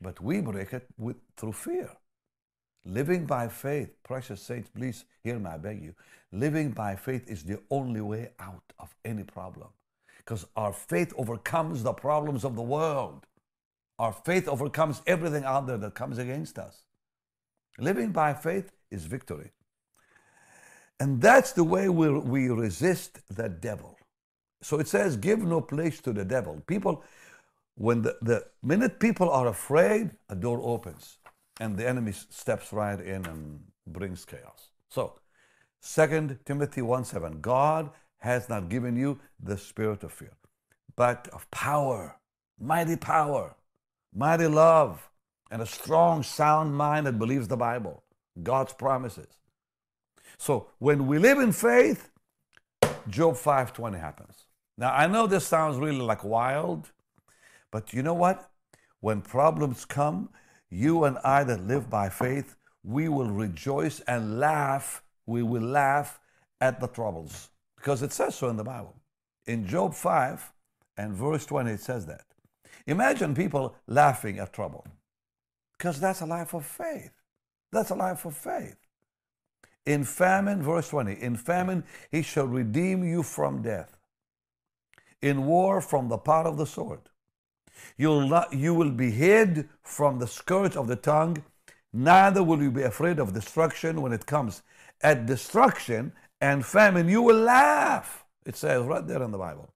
But 0.00 0.20
we 0.20 0.40
break 0.40 0.72
it 0.72 0.86
with, 0.96 1.16
through 1.36 1.52
fear. 1.52 1.90
Living 2.84 3.26
by 3.26 3.48
faith, 3.48 3.90
precious 4.02 4.40
saints, 4.40 4.70
please 4.70 5.04
hear 5.22 5.38
me, 5.38 5.50
I 5.50 5.58
beg 5.58 5.82
you. 5.82 5.94
Living 6.32 6.70
by 6.70 6.96
faith 6.96 7.28
is 7.28 7.42
the 7.42 7.60
only 7.70 8.00
way 8.00 8.30
out 8.38 8.72
of 8.78 8.94
any 9.04 9.24
problem. 9.24 9.68
Because 10.18 10.46
our 10.56 10.72
faith 10.72 11.12
overcomes 11.16 11.82
the 11.82 11.92
problems 11.92 12.44
of 12.44 12.54
the 12.56 12.62
world. 12.62 13.26
Our 13.98 14.12
faith 14.12 14.48
overcomes 14.48 15.02
everything 15.06 15.44
out 15.44 15.66
there 15.66 15.78
that 15.78 15.94
comes 15.94 16.18
against 16.18 16.58
us. 16.58 16.84
Living 17.78 18.10
by 18.10 18.34
faith 18.34 18.72
is 18.90 19.04
victory. 19.06 19.50
And 21.00 21.20
that's 21.20 21.52
the 21.52 21.64
way 21.64 21.88
we, 21.88 22.10
we 22.10 22.48
resist 22.48 23.20
the 23.34 23.48
devil. 23.48 23.96
So 24.62 24.80
it 24.80 24.88
says, 24.88 25.16
give 25.16 25.38
no 25.40 25.60
place 25.60 26.00
to 26.00 26.12
the 26.12 26.24
devil. 26.24 26.60
People, 26.66 27.04
when 27.76 28.02
the, 28.02 28.16
the 28.22 28.44
minute 28.62 28.98
people 28.98 29.30
are 29.30 29.46
afraid, 29.46 30.10
a 30.28 30.34
door 30.34 30.60
opens 30.62 31.18
and 31.60 31.76
the 31.76 31.88
enemy 31.88 32.12
steps 32.12 32.72
right 32.72 33.00
in 33.00 33.24
and 33.26 33.60
brings 33.86 34.24
chaos. 34.24 34.70
So, 34.90 35.14
2 35.94 36.38
Timothy 36.44 36.82
1 36.82 37.04
7, 37.04 37.40
God 37.40 37.90
has 38.18 38.48
not 38.48 38.68
given 38.68 38.96
you 38.96 39.20
the 39.40 39.56
spirit 39.56 40.02
of 40.02 40.12
fear, 40.12 40.32
but 40.96 41.28
of 41.32 41.48
power, 41.50 42.16
mighty 42.58 42.96
power, 42.96 43.54
mighty 44.12 44.46
love, 44.48 45.08
and 45.50 45.62
a 45.62 45.66
strong, 45.66 46.22
sound 46.22 46.74
mind 46.74 47.06
that 47.06 47.18
believes 47.18 47.48
the 47.48 47.56
Bible, 47.56 48.02
God's 48.42 48.72
promises. 48.72 49.28
So 50.38 50.68
when 50.78 51.06
we 51.06 51.18
live 51.18 51.38
in 51.38 51.52
faith, 51.52 52.10
Job 53.08 53.36
5:20 53.36 53.98
happens. 53.98 54.46
Now 54.76 54.92
I 54.92 55.06
know 55.06 55.26
this 55.26 55.46
sounds 55.46 55.76
really 55.78 56.00
like 56.00 56.24
wild, 56.24 56.92
but 57.70 57.92
you 57.92 58.02
know 58.02 58.14
what? 58.14 58.50
When 59.00 59.20
problems 59.20 59.84
come, 59.84 60.30
you 60.70 61.04
and 61.04 61.18
I 61.18 61.44
that 61.44 61.66
live 61.66 61.90
by 61.90 62.08
faith, 62.08 62.56
we 62.82 63.08
will 63.08 63.30
rejoice 63.30 64.00
and 64.00 64.38
laugh. 64.38 65.02
We 65.26 65.42
will 65.42 65.62
laugh 65.62 66.20
at 66.60 66.80
the 66.80 66.88
troubles 66.88 67.50
because 67.76 68.02
it 68.02 68.12
says 68.12 68.34
so 68.34 68.48
in 68.48 68.56
the 68.56 68.64
Bible. 68.64 68.94
In 69.46 69.66
Job 69.66 69.94
5 69.94 70.52
and 70.96 71.14
verse 71.14 71.46
20, 71.46 71.72
it 71.72 71.80
says 71.80 72.06
that. 72.06 72.24
Imagine 72.86 73.34
people 73.34 73.74
laughing 73.86 74.38
at 74.38 74.52
trouble 74.52 74.86
because 75.76 76.00
that's 76.00 76.20
a 76.20 76.26
life 76.26 76.54
of 76.54 76.64
faith. 76.64 77.12
That's 77.70 77.90
a 77.90 77.94
life 77.94 78.24
of 78.24 78.36
faith. 78.36 78.76
In 79.88 80.04
famine, 80.04 80.62
verse 80.62 80.90
20, 80.90 81.14
in 81.14 81.34
famine 81.34 81.82
he 82.10 82.20
shall 82.20 82.46
redeem 82.46 83.02
you 83.02 83.22
from 83.22 83.62
death. 83.62 83.96
In 85.22 85.46
war, 85.46 85.80
from 85.80 86.10
the 86.10 86.18
power 86.18 86.46
of 86.46 86.58
the 86.58 86.66
sword. 86.66 87.00
You'll 87.96 88.28
not, 88.28 88.52
you 88.52 88.74
will 88.74 88.90
be 88.90 89.10
hid 89.10 89.66
from 89.82 90.18
the 90.18 90.26
scourge 90.26 90.76
of 90.76 90.88
the 90.88 90.96
tongue, 90.96 91.42
neither 91.90 92.42
will 92.42 92.62
you 92.62 92.70
be 92.70 92.82
afraid 92.82 93.18
of 93.18 93.32
destruction 93.32 94.02
when 94.02 94.12
it 94.12 94.26
comes. 94.26 94.62
At 95.00 95.24
destruction 95.24 96.12
and 96.38 96.66
famine, 96.66 97.08
you 97.08 97.22
will 97.22 97.40
laugh. 97.40 98.26
It 98.44 98.56
says 98.56 98.82
right 98.82 99.06
there 99.06 99.22
in 99.22 99.30
the 99.30 99.38
Bible. 99.38 99.70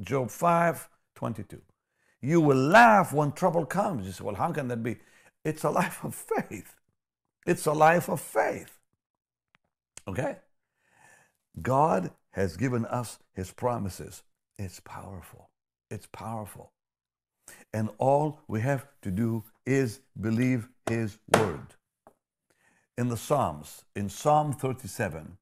Job 0.00 0.32
5 0.32 0.88
22. 1.14 1.62
You 2.20 2.40
will 2.40 2.56
laugh 2.56 3.12
when 3.12 3.30
trouble 3.30 3.64
comes. 3.64 4.06
You 4.06 4.12
say, 4.12 4.24
well, 4.24 4.34
how 4.34 4.50
can 4.50 4.66
that 4.66 4.82
be? 4.82 4.96
It's 5.44 5.62
a 5.62 5.70
life 5.70 6.02
of 6.02 6.16
faith. 6.16 6.74
It's 7.46 7.66
a 7.66 7.72
life 7.72 8.08
of 8.08 8.20
faith. 8.20 8.81
Okay? 10.08 10.36
God 11.60 12.10
has 12.30 12.56
given 12.56 12.84
us 12.86 13.18
his 13.34 13.52
promises. 13.52 14.22
It's 14.58 14.80
powerful. 14.80 15.50
It's 15.90 16.06
powerful. 16.06 16.72
And 17.72 17.90
all 17.98 18.40
we 18.48 18.60
have 18.60 18.86
to 19.02 19.10
do 19.10 19.44
is 19.66 20.00
believe 20.20 20.68
his 20.88 21.18
word. 21.34 21.74
In 22.96 23.08
the 23.08 23.16
Psalms, 23.16 23.84
in 23.96 24.08
Psalm 24.08 24.52
37, 24.52 25.36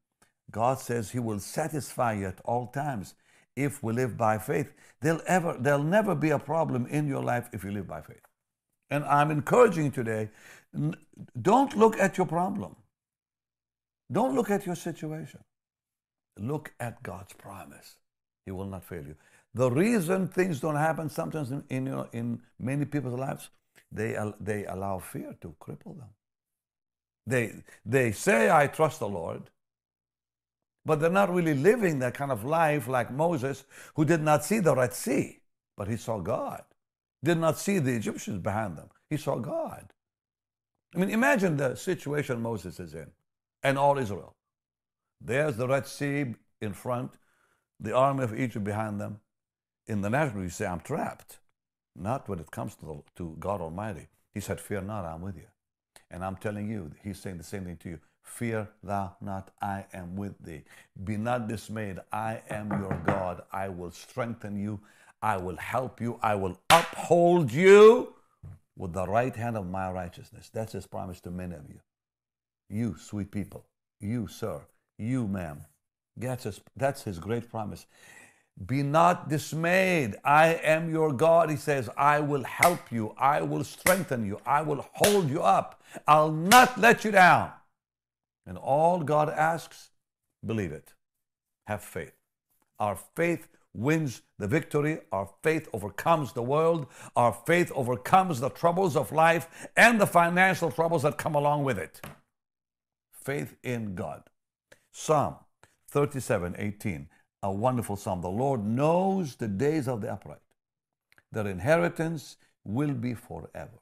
God 0.51 0.79
says 0.79 1.11
he 1.11 1.19
will 1.19 1.39
satisfy 1.39 2.15
you 2.15 2.27
at 2.27 2.41
all 2.45 2.67
times 2.69 3.15
if 3.57 3.83
we 3.83 3.93
live 3.93 4.17
by 4.17 4.39
faith. 4.39 4.73
There'll, 5.01 5.23
ever, 5.27 5.57
there'll 5.59 5.83
never 5.83 6.15
be 6.15 6.31
a 6.31 6.39
problem 6.39 6.87
in 6.87 7.07
your 7.07 7.23
life 7.23 7.49
if 7.53 7.65
you 7.65 7.71
live 7.71 7.87
by 7.87 8.01
faith. 8.01 8.23
And 8.91 9.05
I'm 9.05 9.31
encouraging 9.31 9.93
today 9.93 10.31
don't 11.41 11.77
look 11.77 11.99
at 11.99 12.17
your 12.17 12.27
problem. 12.27 12.77
Don't 14.11 14.35
look 14.35 14.51
at 14.51 14.67
your 14.67 14.75
situation. 14.75 15.41
Look 16.39 16.73
at 16.81 17.03
God's 17.03 17.33
promise. 17.35 17.97
He 18.45 18.53
will 18.53 18.67
not 18.67 18.85
fail 18.85 19.05
you. 19.05 19.15
The 19.55 19.71
reason 19.71 20.29
things 20.29 20.61
don't 20.61 20.77
happen 20.77 21.09
sometimes 21.09 21.51
in, 21.51 21.65
in, 21.69 21.87
you 21.87 21.93
know, 21.93 22.09
in 22.13 22.41
many 22.59 22.85
people's 22.85 23.19
lives, 23.19 23.51
they, 23.93 24.17
they 24.41 24.65
allow 24.67 24.99
fear 24.99 25.37
to 25.41 25.55
cripple 25.61 25.99
them. 25.99 26.11
They, 27.27 27.63
they 27.85 28.13
say, 28.13 28.51
I 28.51 28.67
trust 28.67 29.01
the 29.01 29.09
Lord, 29.09 29.51
but 30.85 31.01
they're 31.01 31.11
not 31.11 31.33
really 31.33 31.55
living 31.55 31.99
that 31.99 32.15
kind 32.15 32.33
of 32.33 32.45
life 32.45 32.89
like 32.89 33.13
Moses, 33.13 33.65
who 33.95 34.05
did 34.05 34.23
not 34.23 34.45
see 34.45 34.61
the 34.61 34.75
Red 34.75 34.95
Sea, 34.95 35.41
but 35.77 35.89
he 35.89 35.97
saw 35.97 36.19
God. 36.19 36.63
Did 37.23 37.39
not 37.39 37.59
see 37.59 37.79
the 37.79 37.95
Egyptians 37.95 38.39
behind 38.39 38.79
them. 38.79 38.89
He 39.11 39.17
saw 39.17 39.37
God. 39.37 39.93
I 40.95 40.99
mean, 40.99 41.11
imagine 41.11 41.57
the 41.57 41.75
situation 41.77 42.41
Moses 42.41 42.81
is 42.81 42.95
in 42.95 43.11
and 43.63 43.79
all 43.79 43.99
Israel. 43.99 44.35
There's 45.21 45.57
the 45.57 45.69
Red 45.69 45.87
Sea 45.87 46.35
in 46.61 46.73
front, 46.73 47.13
the 47.79 47.95
army 47.95 48.25
of 48.25 48.39
Egypt 48.39 48.65
behind 48.65 49.01
them. 49.01 49.21
In 49.87 50.03
the 50.03 50.11
natural, 50.11 50.43
you 50.43 50.51
say, 50.51 50.67
I'm 50.67 50.81
trapped. 50.81 51.39
Not 51.97 52.29
when 52.29 52.39
it 52.39 52.51
comes 52.51 52.75
to, 52.77 52.87
the, 52.87 53.03
to 53.17 53.37
God 53.39 53.61
Almighty. 53.61 54.09
He 54.33 54.41
said, 54.41 54.61
Fear 54.61 54.83
not, 54.83 55.05
I'm 55.05 55.21
with 55.21 55.37
you. 55.37 55.49
And 56.11 56.25
I'm 56.25 56.37
telling 56.37 56.71
you, 56.71 56.93
He's 57.03 57.19
saying 57.21 57.39
the 57.39 57.45
same 57.45 57.65
thing 57.65 57.77
to 57.79 57.89
you. 57.91 57.99
Fear 58.23 58.69
thou 58.83 59.17
not, 59.21 59.51
I 59.61 59.87
am 59.93 60.15
with 60.17 60.39
thee. 60.39 60.63
Be 61.03 61.17
not 61.17 61.49
dismayed, 61.49 61.99
I 62.13 62.43
am 62.49 62.71
your 62.71 63.03
God. 63.05 63.43
I 63.53 63.69
will 63.69 63.91
strengthen 63.91 64.57
you, 64.57 64.81
I 65.21 65.37
will 65.37 65.57
help 65.57 66.01
you, 66.01 66.19
I 66.23 66.37
will 66.37 66.61
uphold 66.71 67.51
you 67.53 68.15
with 68.77 68.93
the 68.93 69.07
right 69.07 69.35
hand 69.35 69.57
of 69.57 69.67
my 69.69 69.91
righteousness. 69.91 70.51
That's 70.53 70.73
His 70.73 70.87
promise 70.87 71.21
to 71.23 71.31
many 71.31 71.55
of 71.55 71.69
you. 71.69 71.81
You, 72.71 72.97
sweet 72.97 73.33
people, 73.33 73.67
you, 74.01 74.29
sir, 74.29 74.61
you, 74.97 75.27
ma'am. 75.27 75.65
That's 76.17 76.45
his, 76.45 76.61
that's 76.77 77.03
his 77.03 77.19
great 77.19 77.51
promise. 77.51 77.87
Be 78.65 78.83
not 78.83 79.29
dismayed. 79.29 80.17
I 80.25 80.55
am 80.63 80.89
your 80.89 81.13
God. 81.13 81.51
He 81.51 81.57
says, 81.57 81.89
I 81.97 82.21
will 82.21 82.45
help 82.45 82.93
you. 82.93 83.15
I 83.19 83.43
will 83.43 83.65
strengthen 83.65 84.25
you. 84.25 84.39
I 84.47 84.63
will 84.63 84.87
hold 84.93 85.29
you 85.29 85.43
up. 85.43 85.83
I'll 86.07 86.31
not 86.31 86.79
let 86.79 87.05
you 87.05 87.11
down. 87.11 87.51
And 88.47 88.57
all 88.57 89.01
God 89.01 89.31
asks, 89.31 89.91
believe 90.45 90.73
it. 90.73 90.93
Have 91.67 91.83
faith. 91.83 92.13
Our 92.79 92.97
faith 93.17 93.49
wins 93.75 94.23
the 94.39 94.47
victory. 94.47 94.99
Our 95.11 95.29
faith 95.43 95.69
overcomes 95.73 96.33
the 96.35 96.43
world. 96.43 96.87
Our 97.17 97.33
faith 97.47 97.73
overcomes 97.75 98.41
the 98.41 98.51
troubles 98.51 98.97
of 98.97 99.11
life 99.11 99.69
and 99.77 100.01
the 100.01 100.07
financial 100.07 100.71
troubles 100.71 101.03
that 101.03 101.19
come 101.19 101.35
along 101.35 101.65
with 101.65 101.79
it 101.79 102.01
faith 103.31 103.55
in 103.63 103.95
God. 103.95 104.25
Psalm 104.91 105.37
37 105.89 106.57
18, 106.59 107.09
a 107.45 107.53
wonderful 107.53 107.95
psalm. 107.95 108.21
The 108.23 108.29
Lord 108.29 108.65
knows 108.65 109.37
the 109.37 109.47
days 109.47 109.87
of 109.87 110.01
the 110.01 110.13
upright, 110.13 110.41
their 111.31 111.47
inheritance 111.47 112.37
will 112.65 112.93
be 112.93 113.15
forever. 113.15 113.79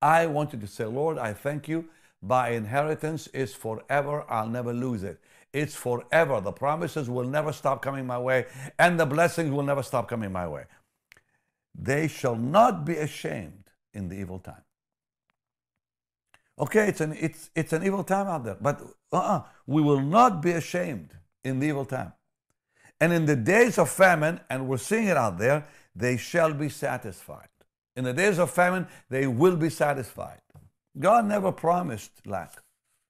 I 0.00 0.26
wanted 0.26 0.60
to 0.60 0.68
say, 0.68 0.84
Lord, 0.84 1.18
I 1.18 1.32
thank 1.32 1.66
you. 1.66 1.86
My 2.22 2.50
inheritance 2.50 3.26
is 3.28 3.52
forever. 3.52 4.24
I'll 4.28 4.48
never 4.48 4.72
lose 4.72 5.02
it. 5.02 5.18
It's 5.52 5.74
forever. 5.74 6.40
The 6.40 6.52
promises 6.52 7.10
will 7.10 7.28
never 7.28 7.52
stop 7.52 7.82
coming 7.82 8.06
my 8.06 8.18
way, 8.18 8.46
and 8.78 8.98
the 8.98 9.06
blessings 9.06 9.50
will 9.50 9.64
never 9.64 9.82
stop 9.82 10.06
coming 10.08 10.30
my 10.30 10.46
way. 10.46 10.66
They 11.74 12.06
shall 12.06 12.36
not 12.36 12.84
be 12.84 12.96
ashamed 12.96 13.64
in 13.92 14.08
the 14.08 14.16
evil 14.16 14.38
time. 14.38 14.67
Okay, 16.58 16.88
it's 16.88 17.00
an, 17.00 17.16
it's, 17.18 17.50
it's 17.54 17.72
an 17.72 17.84
evil 17.84 18.02
time 18.02 18.26
out 18.26 18.44
there, 18.44 18.56
but 18.60 18.82
uh-uh, 19.12 19.42
we 19.66 19.80
will 19.80 20.00
not 20.00 20.42
be 20.42 20.52
ashamed 20.52 21.10
in 21.44 21.60
the 21.60 21.68
evil 21.68 21.84
time. 21.84 22.12
And 23.00 23.12
in 23.12 23.26
the 23.26 23.36
days 23.36 23.78
of 23.78 23.88
famine, 23.88 24.40
and 24.50 24.68
we're 24.68 24.78
seeing 24.78 25.06
it 25.06 25.16
out 25.16 25.38
there, 25.38 25.66
they 25.94 26.16
shall 26.16 26.52
be 26.52 26.68
satisfied. 26.68 27.48
In 27.94 28.04
the 28.04 28.12
days 28.12 28.38
of 28.38 28.50
famine, 28.50 28.88
they 29.08 29.26
will 29.26 29.56
be 29.56 29.70
satisfied. 29.70 30.40
God 30.98 31.26
never 31.26 31.52
promised 31.52 32.26
lack. 32.26 32.62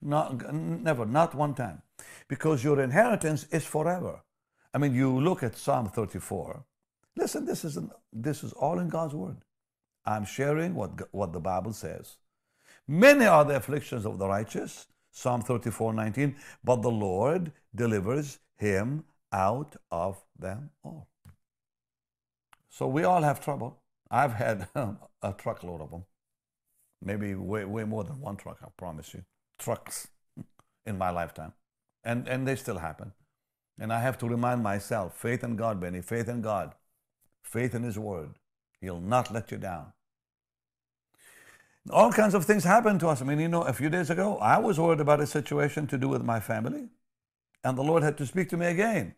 Not, 0.03 0.53
never, 0.53 1.07
not 1.07 1.35
one 1.35 1.55
time. 1.55 1.83
Because 2.29 2.63
your 2.63 2.81
inheritance 2.81 3.47
is 3.51 3.65
forever. 3.65 4.21
I 4.75 4.79
mean, 4.79 4.95
you 4.95 5.19
look 5.19 5.43
at 5.43 5.57
Psalm 5.57 5.89
34. 5.89 6.65
Listen, 7.17 7.47
this 7.47 7.65
is, 7.65 7.79
this 8.13 8.45
is 8.45 8.53
all 8.53 8.79
in 8.79 8.89
God's 8.89 9.15
word. 9.15 9.39
I'm 10.05 10.25
sharing 10.25 10.75
what, 10.75 11.13
what 11.13 11.33
the 11.33 11.41
Bible 11.41 11.73
says. 11.73 12.17
Many 12.89 13.27
are 13.27 13.45
the 13.45 13.57
afflictions 13.57 14.07
of 14.07 14.19
the 14.19 14.27
righteous, 14.27 14.87
Psalm 15.13 15.43
34 15.43 15.93
19, 15.93 16.35
but 16.65 16.81
the 16.81 16.91
Lord 16.91 17.53
delivers 17.75 18.39
him 18.57 19.05
out 19.31 19.77
of 19.91 20.25
them 20.39 20.71
all. 20.83 21.09
So 22.71 22.87
we 22.87 23.05
all 23.05 23.23
have 23.23 23.41
trouble. 23.41 23.83
I've 24.11 24.33
had 24.33 24.69
a 24.75 25.33
truckload 25.37 25.83
of 25.83 25.91
them. 25.91 26.05
Maybe 27.03 27.35
way, 27.35 27.65
way 27.65 27.85
more 27.85 28.05
than 28.05 28.21
one 28.21 28.37
truck, 28.37 28.59
I 28.63 28.69
promise 28.77 29.13
you. 29.13 29.23
Trucks 29.59 30.09
in 30.87 30.97
my 30.97 31.11
lifetime. 31.11 31.53
And, 32.05 32.27
and 32.27 32.49
they 32.49 32.57
still 32.57 32.79
happen. 32.79 33.13
And 33.79 33.93
I 33.93 34.01
have 34.01 34.17
to 34.19 34.29
remind 34.29 34.63
myself 34.63 35.17
faith 35.17 35.45
in 35.45 35.57
God, 35.57 35.79
Benny, 35.79 36.01
faith 36.01 36.29
in 36.29 36.41
God, 36.41 36.75
faith 37.43 37.75
in 37.75 37.83
His 37.83 37.99
Word. 37.99 38.39
He'll 38.81 39.01
not 39.01 39.33
let 39.33 39.51
you 39.51 39.59
down. 39.59 39.93
All 41.91 42.13
kinds 42.13 42.35
of 42.35 42.45
things 42.45 42.65
happen 42.65 42.99
to 42.99 43.09
us. 43.09 43.23
I 43.23 43.25
mean, 43.25 43.41
you 43.41 43.49
know, 43.49 43.63
a 43.63 43.73
few 43.73 43.89
days 43.89 44.11
ago, 44.11 44.39
I 44.39 44.59
was 44.59 44.79
worried 44.79 45.01
about 45.01 45.21
a 45.21 45.27
situation 45.27 45.87
to 45.89 45.99
do 45.99 46.09
with 46.09 46.23
my 46.23 46.41
family, 46.41 46.89
and 47.65 47.79
the 47.79 47.83
Lord 47.83 48.03
had 48.03 48.19
to 48.19 48.27
speak 48.27 48.49
to 48.51 48.57
me 48.57 48.67
again 48.67 49.15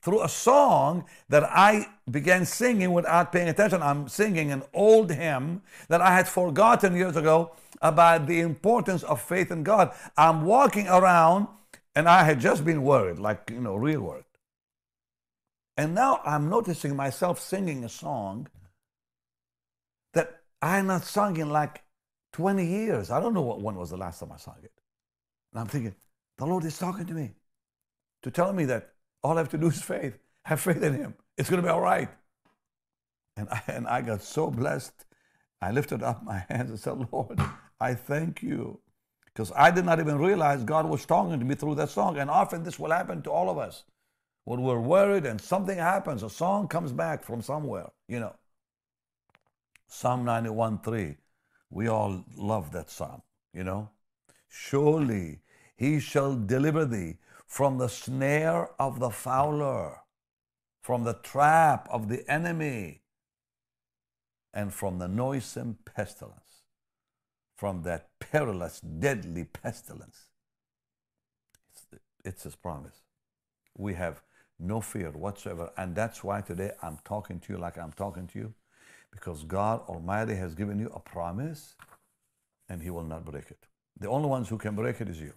through 0.00 0.22
a 0.22 0.28
song 0.28 1.04
that 1.28 1.42
I 1.44 1.88
began 2.10 2.44
singing 2.44 2.92
without 2.92 3.32
paying 3.32 3.48
attention. 3.48 3.82
I'm 3.82 4.08
singing 4.08 4.52
an 4.52 4.62
old 4.72 5.10
hymn 5.10 5.62
that 5.88 6.00
I 6.00 6.14
had 6.14 6.28
forgotten 6.28 6.94
years 6.94 7.16
ago 7.16 7.52
about 7.82 8.26
the 8.26 8.40
importance 8.40 9.02
of 9.02 9.20
faith 9.20 9.50
in 9.50 9.62
God. 9.62 9.92
I'm 10.16 10.44
walking 10.44 10.86
around 10.86 11.48
and 11.94 12.08
I 12.08 12.24
had 12.24 12.40
just 12.40 12.64
been 12.64 12.82
worried, 12.82 13.18
like, 13.18 13.50
you 13.50 13.60
know, 13.60 13.74
real 13.74 14.02
worried. 14.02 14.24
And 15.76 15.94
now 15.94 16.20
I'm 16.24 16.48
noticing 16.48 16.94
myself 16.94 17.40
singing 17.40 17.82
a 17.82 17.88
song 17.88 18.48
I 20.66 20.76
had 20.78 20.86
not 20.86 21.04
sung 21.04 21.36
in 21.36 21.50
like 21.50 21.84
20 22.32 22.66
years. 22.66 23.12
I 23.12 23.20
don't 23.20 23.34
know 23.34 23.42
what, 23.42 23.60
when 23.62 23.76
was 23.76 23.90
the 23.90 23.96
last 23.96 24.18
time 24.18 24.32
I 24.32 24.36
sung 24.36 24.56
it. 24.64 24.72
And 25.52 25.60
I'm 25.60 25.68
thinking, 25.68 25.94
the 26.38 26.44
Lord 26.44 26.64
is 26.64 26.76
talking 26.76 27.06
to 27.06 27.14
me 27.14 27.30
to 28.22 28.32
tell 28.32 28.52
me 28.52 28.64
that 28.64 28.92
all 29.22 29.36
I 29.36 29.42
have 29.42 29.48
to 29.50 29.58
do 29.58 29.68
is 29.68 29.80
faith. 29.80 30.18
Have 30.44 30.60
faith 30.60 30.82
in 30.82 30.94
Him. 30.94 31.14
It's 31.38 31.48
going 31.48 31.62
to 31.62 31.66
be 31.66 31.70
all 31.70 31.80
right. 31.80 32.08
And 33.36 33.48
I, 33.48 33.62
and 33.68 33.86
I 33.86 34.02
got 34.02 34.22
so 34.22 34.50
blessed. 34.50 35.04
I 35.62 35.70
lifted 35.70 36.02
up 36.02 36.24
my 36.24 36.44
hands 36.48 36.70
and 36.70 36.80
said, 36.80 37.12
Lord, 37.12 37.38
I 37.80 37.94
thank 37.94 38.42
you. 38.42 38.80
Because 39.26 39.52
I 39.54 39.70
did 39.70 39.84
not 39.84 40.00
even 40.00 40.18
realize 40.18 40.64
God 40.64 40.86
was 40.86 41.06
talking 41.06 41.38
to 41.38 41.44
me 41.44 41.54
through 41.54 41.76
that 41.76 41.90
song. 41.90 42.18
And 42.18 42.28
often 42.28 42.64
this 42.64 42.78
will 42.78 42.90
happen 42.90 43.22
to 43.22 43.30
all 43.30 43.50
of 43.50 43.58
us. 43.58 43.84
When 44.44 44.62
we're 44.62 44.80
worried 44.80 45.26
and 45.26 45.40
something 45.40 45.78
happens, 45.78 46.24
a 46.24 46.30
song 46.30 46.66
comes 46.66 46.90
back 46.90 47.22
from 47.22 47.40
somewhere, 47.40 47.90
you 48.08 48.18
know. 48.18 48.34
Psalm 49.86 50.24
91 50.24 50.78
3. 50.80 51.16
We 51.70 51.88
all 51.88 52.24
love 52.36 52.72
that 52.72 52.90
psalm, 52.90 53.22
you 53.52 53.64
know. 53.64 53.90
Surely 54.48 55.40
he 55.76 56.00
shall 56.00 56.34
deliver 56.36 56.84
thee 56.84 57.18
from 57.46 57.78
the 57.78 57.88
snare 57.88 58.70
of 58.80 58.98
the 58.98 59.10
fowler, 59.10 59.98
from 60.80 61.04
the 61.04 61.14
trap 61.14 61.88
of 61.90 62.08
the 62.08 62.28
enemy, 62.30 63.02
and 64.52 64.72
from 64.72 64.98
the 64.98 65.08
noisome 65.08 65.76
pestilence, 65.84 66.62
from 67.56 67.82
that 67.82 68.08
perilous, 68.18 68.80
deadly 68.80 69.44
pestilence. 69.44 70.28
It's, 71.70 71.86
it's 72.24 72.42
His 72.44 72.56
promise. 72.56 73.02
We 73.76 73.94
have 73.94 74.22
no 74.58 74.80
fear 74.80 75.10
whatsoever. 75.10 75.70
And 75.76 75.94
that's 75.94 76.24
why 76.24 76.40
today 76.40 76.72
I'm 76.82 76.98
talking 77.04 77.38
to 77.40 77.52
you 77.52 77.58
like 77.58 77.76
I'm 77.76 77.92
talking 77.92 78.26
to 78.28 78.38
you, 78.38 78.54
because 79.12 79.44
God 79.44 79.80
Almighty 79.88 80.34
has 80.34 80.54
given 80.54 80.78
you 80.78 80.90
a 80.94 81.00
promise 81.00 81.74
and 82.68 82.82
He 82.82 82.90
will 82.90 83.04
not 83.04 83.24
break 83.24 83.50
it. 83.50 83.66
The 83.98 84.08
only 84.08 84.28
ones 84.28 84.48
who 84.48 84.58
can 84.58 84.74
break 84.74 85.00
it 85.00 85.08
is 85.08 85.20
you. 85.20 85.32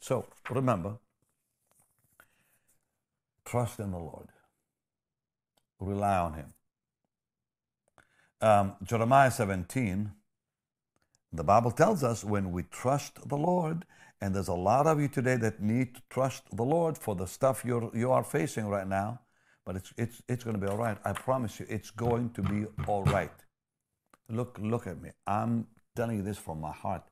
So 0.00 0.26
remember, 0.50 0.98
trust 3.44 3.78
in 3.80 3.90
the 3.90 3.98
Lord, 3.98 4.28
rely 5.80 6.16
on 6.16 6.34
Him. 6.34 6.52
Um, 8.40 8.76
Jeremiah 8.84 9.30
17, 9.30 10.12
the 11.32 11.44
Bible 11.44 11.70
tells 11.70 12.04
us 12.04 12.24
when 12.24 12.52
we 12.52 12.62
trust 12.64 13.28
the 13.28 13.36
Lord, 13.36 13.84
and 14.20 14.34
there's 14.34 14.48
a 14.48 14.54
lot 14.54 14.86
of 14.86 15.00
you 15.00 15.08
today 15.08 15.36
that 15.36 15.60
need 15.60 15.94
to 15.96 16.02
trust 16.08 16.44
the 16.52 16.64
Lord 16.64 16.96
for 16.96 17.14
the 17.14 17.26
stuff 17.26 17.64
you're, 17.64 17.90
you 17.94 18.10
are 18.12 18.24
facing 18.24 18.66
right 18.68 18.86
now, 18.86 19.20
but 19.68 19.76
it's, 19.76 19.92
it's, 19.98 20.22
it's 20.30 20.44
going 20.44 20.58
to 20.58 20.66
be 20.66 20.66
all 20.66 20.78
right. 20.78 20.96
I 21.04 21.12
promise 21.12 21.60
you, 21.60 21.66
it's 21.68 21.90
going 21.90 22.30
to 22.30 22.40
be 22.40 22.64
all 22.86 23.04
right. 23.04 23.30
Look, 24.30 24.58
look 24.62 24.86
at 24.86 24.98
me. 25.02 25.10
I'm 25.26 25.66
telling 25.94 26.16
you 26.16 26.22
this 26.22 26.38
from 26.38 26.58
my 26.58 26.72
heart. 26.72 27.02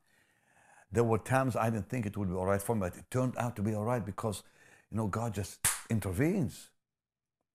There 0.91 1.05
were 1.05 1.19
times 1.19 1.55
I 1.55 1.69
didn't 1.69 1.91
think 1.91 2.07
it 2.07 2.17
would 2.17 2.31
be 2.31 2.35
all 2.35 2.47
right 2.47 2.63
for 2.63 2.75
me, 2.75 2.81
but 2.81 2.97
it 2.97 3.05
turned 3.11 3.35
out 3.37 3.57
to 3.57 3.63
be 3.63 3.75
all 3.75 3.85
right 3.85 4.03
because, 4.03 4.43
you 4.91 4.97
know, 4.97 5.07
God 5.07 5.35
just 5.35 5.69
intervenes. 5.91 6.71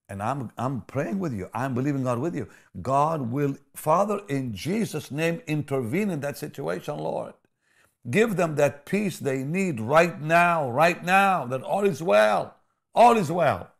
And 0.08 0.22
I'm, 0.22 0.52
I'm 0.56 0.82
praying 0.82 1.18
with 1.18 1.34
you. 1.34 1.50
I'm 1.52 1.74
believing 1.74 2.04
God 2.04 2.20
with 2.20 2.36
you. 2.36 2.48
God 2.80 3.32
will, 3.32 3.58
Father, 3.76 4.22
in 4.30 4.54
Jesus' 4.54 5.10
name, 5.10 5.42
intervene 5.48 6.12
in 6.12 6.20
that 6.20 6.38
situation, 6.38 7.00
Lord. 7.00 7.34
Give 8.08 8.36
them 8.36 8.54
that 8.58 8.86
peace 8.86 9.18
they 9.18 9.40
need 9.40 9.80
right 9.80 10.22
now, 10.22 10.70
right 10.70 11.04
now, 11.04 11.48
that 11.48 11.64
all 11.64 11.86
is 11.86 12.04
well. 12.04 12.56
All 12.94 13.18
is 13.18 13.32
well. 13.32 13.72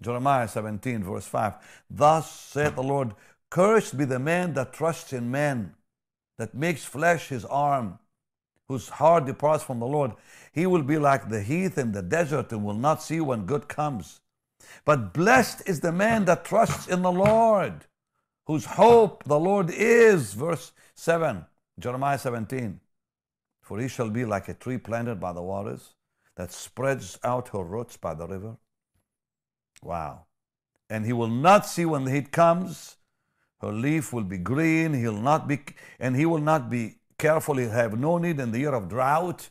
Jeremiah 0.00 0.48
17, 0.48 1.02
verse 1.02 1.26
5. 1.26 1.54
Thus 1.90 2.30
saith 2.30 2.74
the 2.74 2.82
Lord, 2.82 3.14
Cursed 3.50 3.96
be 3.96 4.04
the 4.04 4.18
man 4.18 4.54
that 4.54 4.72
trusts 4.72 5.12
in 5.12 5.30
men, 5.30 5.74
that 6.36 6.54
makes 6.54 6.84
flesh 6.84 7.28
his 7.28 7.44
arm 7.44 7.98
whose 8.68 8.90
heart 8.90 9.24
departs 9.24 9.64
from 9.64 9.80
the 9.80 9.86
Lord, 9.86 10.12
he 10.52 10.66
will 10.66 10.82
be 10.82 10.98
like 10.98 11.28
the 11.28 11.42
heath 11.42 11.78
in 11.78 11.92
the 11.92 12.02
desert 12.02 12.52
and 12.52 12.64
will 12.64 12.74
not 12.74 13.02
see 13.02 13.20
when 13.20 13.46
good 13.46 13.66
comes. 13.66 14.20
But 14.84 15.14
blessed 15.14 15.62
is 15.66 15.80
the 15.80 15.92
man 15.92 16.26
that 16.26 16.44
trusts 16.44 16.86
in 16.86 17.02
the 17.02 17.12
Lord, 17.12 17.86
whose 18.46 18.66
hope 18.66 19.24
the 19.24 19.40
Lord 19.40 19.70
is. 19.70 20.34
Verse 20.34 20.72
7, 20.94 21.46
Jeremiah 21.78 22.18
17. 22.18 22.80
For 23.62 23.80
he 23.80 23.88
shall 23.88 24.10
be 24.10 24.24
like 24.24 24.48
a 24.48 24.54
tree 24.54 24.78
planted 24.78 25.18
by 25.18 25.32
the 25.32 25.42
waters 25.42 25.94
that 26.36 26.52
spreads 26.52 27.18
out 27.24 27.48
her 27.48 27.62
roots 27.62 27.96
by 27.96 28.14
the 28.14 28.26
river. 28.26 28.56
Wow. 29.82 30.26
And 30.90 31.04
he 31.04 31.12
will 31.12 31.28
not 31.28 31.66
see 31.66 31.84
when 31.84 32.04
the 32.04 32.10
heat 32.10 32.32
comes. 32.32 32.96
Her 33.60 33.72
leaf 33.72 34.12
will 34.12 34.24
be 34.24 34.38
green. 34.38 34.94
He'll 34.94 35.12
not 35.12 35.48
be, 35.48 35.60
and 35.98 36.16
he 36.16 36.26
will 36.26 36.38
not 36.38 36.70
be 36.70 36.96
careful. 37.18 37.56
He'll 37.56 37.70
have 37.70 37.98
no 37.98 38.18
need 38.18 38.40
in 38.40 38.52
the 38.52 38.60
year 38.60 38.74
of 38.74 38.88
drought, 38.88 39.50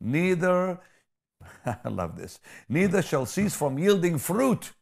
neither, 0.00 0.80
I 1.66 1.88
love 1.88 2.16
this, 2.16 2.40
neither 2.68 3.02
shall 3.02 3.26
cease 3.26 3.54
from 3.54 3.78
yielding 3.78 4.18
fruit. 4.18 4.72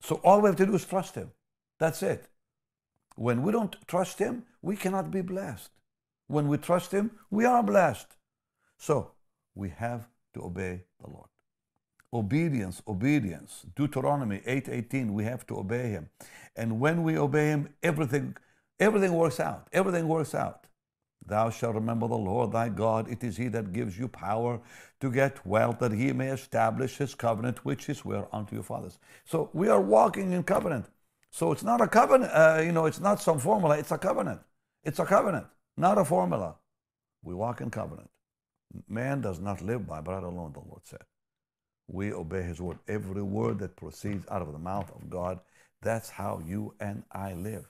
So 0.00 0.16
all 0.24 0.40
we 0.40 0.48
have 0.48 0.56
to 0.56 0.66
do 0.66 0.74
is 0.74 0.84
trust 0.84 1.14
Him. 1.14 1.30
That's 1.78 2.02
it. 2.02 2.28
When 3.16 3.42
we 3.42 3.52
don't 3.52 3.76
trust 3.86 4.18
Him, 4.18 4.44
we 4.62 4.76
cannot 4.76 5.10
be 5.10 5.20
blessed. 5.20 5.70
When 6.26 6.48
we 6.48 6.56
trust 6.56 6.92
Him, 6.92 7.10
we 7.30 7.44
are 7.44 7.62
blessed. 7.62 8.06
So 8.78 9.12
we 9.54 9.68
have 9.70 10.08
to 10.34 10.42
obey 10.42 10.84
the 11.00 11.10
Lord. 11.10 11.29
Obedience, 12.12 12.82
obedience. 12.88 13.66
Deuteronomy 13.76 14.42
8:18, 14.46 15.12
we 15.12 15.24
have 15.24 15.46
to 15.46 15.58
obey 15.58 15.90
Him. 15.90 16.10
And 16.56 16.80
when 16.80 17.02
we 17.02 17.16
obey 17.16 17.48
Him, 17.48 17.74
everything, 17.82 18.36
everything 18.78 19.12
works 19.12 19.38
out. 19.38 19.68
Everything 19.72 20.08
works 20.08 20.34
out. 20.34 20.66
Thou 21.24 21.50
shalt 21.50 21.74
remember 21.74 22.08
the 22.08 22.16
Lord 22.16 22.52
thy 22.52 22.68
God. 22.68 23.08
It 23.08 23.22
is 23.22 23.36
he 23.36 23.48
that 23.48 23.72
gives 23.72 23.98
you 23.98 24.08
power 24.08 24.60
to 25.00 25.10
get 25.10 25.46
wealth, 25.46 25.78
that 25.78 25.92
he 25.92 26.12
may 26.12 26.28
establish 26.28 26.96
his 26.96 27.14
covenant, 27.14 27.64
which 27.64 27.84
he 27.84 27.94
sware 27.94 28.26
unto 28.32 28.54
your 28.56 28.64
fathers. 28.64 28.98
So 29.24 29.50
we 29.52 29.68
are 29.68 29.80
walking 29.80 30.32
in 30.32 30.42
covenant. 30.42 30.86
So 31.30 31.52
it's 31.52 31.62
not 31.62 31.80
a 31.80 31.86
covenant, 31.86 32.32
uh, 32.32 32.60
you 32.64 32.72
know, 32.72 32.86
it's 32.86 32.98
not 32.98 33.20
some 33.22 33.38
formula, 33.38 33.78
it's 33.78 33.92
a 33.92 33.98
covenant. 33.98 34.40
It's 34.82 34.98
a 34.98 35.04
covenant, 35.04 35.46
not 35.76 35.98
a 35.98 36.04
formula. 36.04 36.56
We 37.22 37.34
walk 37.34 37.60
in 37.60 37.70
covenant. 37.70 38.10
Man 38.88 39.20
does 39.20 39.38
not 39.38 39.60
live 39.60 39.86
by 39.86 40.00
bread 40.00 40.22
alone, 40.22 40.52
the 40.52 40.60
Lord 40.60 40.80
said. 40.84 41.02
We 41.92 42.12
obey 42.12 42.42
his 42.42 42.60
word. 42.60 42.78
Every 42.86 43.22
word 43.22 43.58
that 43.58 43.74
proceeds 43.74 44.24
out 44.30 44.42
of 44.42 44.52
the 44.52 44.58
mouth 44.58 44.90
of 44.94 45.10
God, 45.10 45.40
that's 45.82 46.08
how 46.08 46.40
you 46.46 46.72
and 46.78 47.02
I 47.10 47.34
live. 47.34 47.68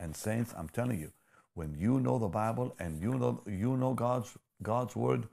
And 0.00 0.14
saints, 0.14 0.52
I'm 0.56 0.68
telling 0.68 0.98
you, 0.98 1.12
when 1.54 1.74
you 1.78 2.00
know 2.00 2.18
the 2.18 2.28
Bible 2.28 2.74
and 2.80 3.00
you 3.00 3.14
know 3.14 3.40
you 3.46 3.76
know 3.76 3.94
God's 3.94 4.36
God's 4.62 4.96
word, 4.96 5.28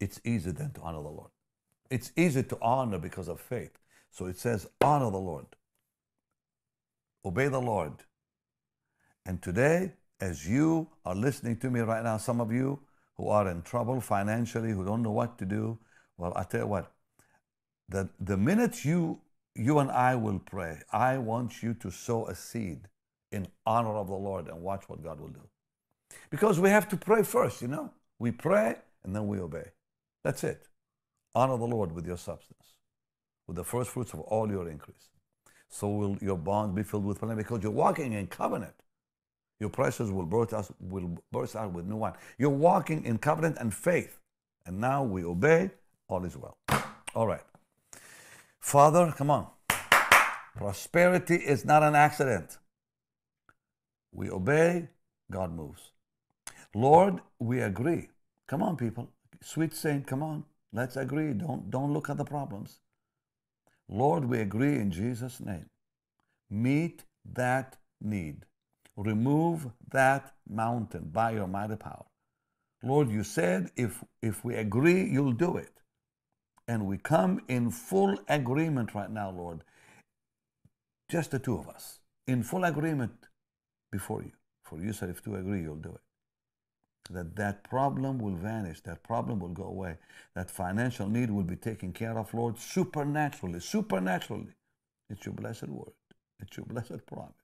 it's 0.00 0.20
easy 0.24 0.50
then 0.50 0.72
to 0.72 0.80
honor 0.80 1.02
the 1.02 1.08
Lord. 1.08 1.30
It's 1.88 2.10
easy 2.16 2.42
to 2.42 2.58
honor 2.60 2.98
because 2.98 3.28
of 3.28 3.40
faith. 3.40 3.78
So 4.10 4.26
it 4.26 4.38
says, 4.38 4.66
honor 4.80 5.10
the 5.10 5.18
Lord. 5.18 5.46
Obey 7.24 7.48
the 7.48 7.60
Lord. 7.60 7.92
And 9.24 9.40
today, 9.40 9.92
as 10.20 10.48
you 10.48 10.88
are 11.04 11.14
listening 11.14 11.58
to 11.58 11.70
me 11.70 11.80
right 11.80 12.02
now, 12.02 12.16
some 12.16 12.40
of 12.40 12.50
you 12.50 12.80
who 13.16 13.28
are 13.28 13.48
in 13.48 13.62
trouble 13.62 14.00
financially, 14.00 14.72
who 14.72 14.84
don't 14.84 15.02
know 15.02 15.12
what 15.12 15.38
to 15.38 15.44
do, 15.44 15.78
well, 16.18 16.32
I 16.36 16.44
tell 16.44 16.60
you 16.60 16.66
what, 16.66 16.92
the, 17.88 18.08
the 18.20 18.36
minute 18.36 18.84
you 18.84 19.20
you 19.54 19.78
and 19.80 19.90
I 19.90 20.14
will 20.14 20.38
pray, 20.38 20.80
I 20.92 21.18
want 21.18 21.62
you 21.62 21.74
to 21.74 21.90
sow 21.90 22.26
a 22.26 22.34
seed 22.34 22.88
in 23.30 23.46
honor 23.66 23.96
of 23.96 24.08
the 24.08 24.14
Lord 24.14 24.48
and 24.48 24.62
watch 24.62 24.84
what 24.88 25.02
God 25.02 25.20
will 25.20 25.28
do. 25.28 25.42
Because 26.30 26.58
we 26.60 26.70
have 26.70 26.88
to 26.88 26.96
pray 26.96 27.22
first, 27.22 27.60
you 27.62 27.68
know. 27.68 27.90
We 28.18 28.30
pray 28.30 28.76
and 29.04 29.14
then 29.14 29.26
we 29.26 29.38
obey. 29.38 29.64
That's 30.24 30.44
it. 30.44 30.68
Honor 31.34 31.56
the 31.58 31.66
Lord 31.66 31.92
with 31.92 32.06
your 32.06 32.16
substance, 32.16 32.74
with 33.46 33.56
the 33.56 33.64
first 33.64 33.90
fruits 33.90 34.12
of 34.12 34.20
all 34.20 34.50
your 34.50 34.68
increase. 34.68 35.08
So 35.68 35.88
will 35.88 36.18
your 36.20 36.36
bonds 36.36 36.74
be 36.76 36.82
filled 36.82 37.04
with 37.04 37.18
plenty 37.18 37.36
because 37.36 37.62
you're 37.62 37.72
walking 37.72 38.12
in 38.12 38.26
covenant. 38.26 38.74
Your 39.58 39.70
prices 39.70 40.10
will 40.10 40.26
burst 40.26 40.52
out, 40.52 40.70
will 40.80 41.16
burst 41.30 41.56
out 41.56 41.72
with 41.72 41.86
new 41.86 41.96
wine. 41.96 42.14
You're 42.36 42.50
walking 42.50 43.04
in 43.04 43.18
covenant 43.18 43.56
and 43.60 43.72
faith. 43.72 44.18
And 44.66 44.80
now 44.80 45.02
we 45.02 45.24
obey, 45.24 45.70
all 46.12 46.24
is 46.24 46.36
well. 46.36 46.56
All 47.14 47.26
right. 47.26 47.44
Father, 48.60 49.12
come 49.16 49.30
on. 49.30 49.46
Prosperity 50.56 51.36
is 51.36 51.64
not 51.64 51.82
an 51.82 51.94
accident. 51.94 52.58
We 54.12 54.30
obey, 54.30 54.88
God 55.30 55.52
moves. 55.52 55.90
Lord, 56.74 57.20
we 57.38 57.60
agree. 57.60 58.08
Come 58.46 58.62
on, 58.62 58.76
people. 58.76 59.08
Sweet 59.42 59.74
saint, 59.74 60.06
come 60.06 60.22
on. 60.22 60.44
Let's 60.72 60.96
agree. 60.96 61.32
Don't, 61.32 61.70
don't 61.70 61.92
look 61.92 62.10
at 62.10 62.18
the 62.18 62.24
problems. 62.24 62.80
Lord, 63.88 64.24
we 64.24 64.40
agree 64.40 64.76
in 64.76 64.90
Jesus' 64.90 65.40
name. 65.40 65.66
Meet 66.50 67.04
that 67.32 67.76
need. 68.00 68.44
Remove 68.96 69.70
that 69.90 70.34
mountain 70.48 71.08
by 71.12 71.32
your 71.32 71.46
mighty 71.46 71.76
power. 71.76 72.04
Lord, 72.82 73.10
you 73.10 73.24
said 73.24 73.70
if, 73.76 74.02
if 74.20 74.44
we 74.44 74.54
agree, 74.54 75.04
you'll 75.04 75.32
do 75.32 75.56
it. 75.56 75.81
And 76.72 76.86
we 76.86 76.96
come 76.96 77.42
in 77.48 77.70
full 77.70 78.18
agreement 78.30 78.94
right 78.94 79.10
now, 79.10 79.28
Lord. 79.30 79.62
Just 81.10 81.32
the 81.32 81.38
two 81.38 81.58
of 81.58 81.68
us, 81.68 81.98
in 82.26 82.42
full 82.42 82.64
agreement 82.64 83.12
before 83.90 84.22
you. 84.22 84.32
For 84.64 84.78
you 84.78 84.94
said 84.94 85.10
if 85.10 85.22
two 85.22 85.34
agree, 85.34 85.60
you'll 85.60 85.76
do 85.76 85.90
it. 85.90 87.12
That 87.12 87.36
that 87.36 87.62
problem 87.62 88.18
will 88.18 88.36
vanish, 88.36 88.80
that 88.84 89.02
problem 89.02 89.40
will 89.40 89.50
go 89.50 89.64
away, 89.64 89.98
that 90.34 90.50
financial 90.50 91.08
need 91.10 91.30
will 91.30 91.42
be 91.42 91.56
taken 91.56 91.92
care 91.92 92.18
of, 92.18 92.32
Lord, 92.32 92.58
supernaturally, 92.58 93.60
supernaturally. 93.60 94.54
It's 95.10 95.26
your 95.26 95.34
blessed 95.34 95.68
word. 95.68 95.92
It's 96.40 96.56
your 96.56 96.64
blessed 96.64 97.04
promise. 97.04 97.34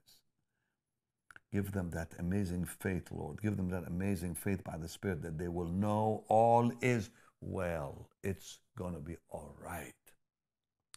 Give 1.52 1.70
them 1.72 1.90
that 1.90 2.14
amazing 2.18 2.64
faith, 2.64 3.08
Lord. 3.10 3.42
Give 3.42 3.58
them 3.58 3.68
that 3.68 3.86
amazing 3.88 4.36
faith 4.36 4.64
by 4.64 4.78
the 4.78 4.88
Spirit 4.88 5.20
that 5.20 5.36
they 5.36 5.48
will 5.48 5.68
know 5.68 6.24
all 6.28 6.72
is 6.80 7.10
well. 7.40 8.08
It's 8.22 8.58
going 8.76 8.94
to 8.94 9.00
be 9.00 9.16
all 9.30 9.54
right. 9.62 9.94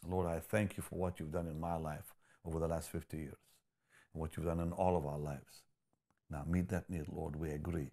Lord, 0.08 0.26
I 0.26 0.40
thank 0.40 0.76
you 0.76 0.82
for 0.82 0.96
what 0.96 1.20
you've 1.20 1.32
done 1.32 1.46
in 1.46 1.60
my 1.60 1.76
life 1.76 2.14
over 2.44 2.58
the 2.58 2.68
last 2.68 2.90
50 2.90 3.16
years 3.16 3.36
and 4.12 4.20
what 4.20 4.36
you've 4.36 4.46
done 4.46 4.60
in 4.60 4.72
all 4.72 4.96
of 4.96 5.06
our 5.06 5.18
lives. 5.18 5.62
Now, 6.30 6.44
meet 6.46 6.68
that 6.70 6.90
need, 6.90 7.06
Lord. 7.08 7.36
We 7.36 7.50
agree 7.50 7.90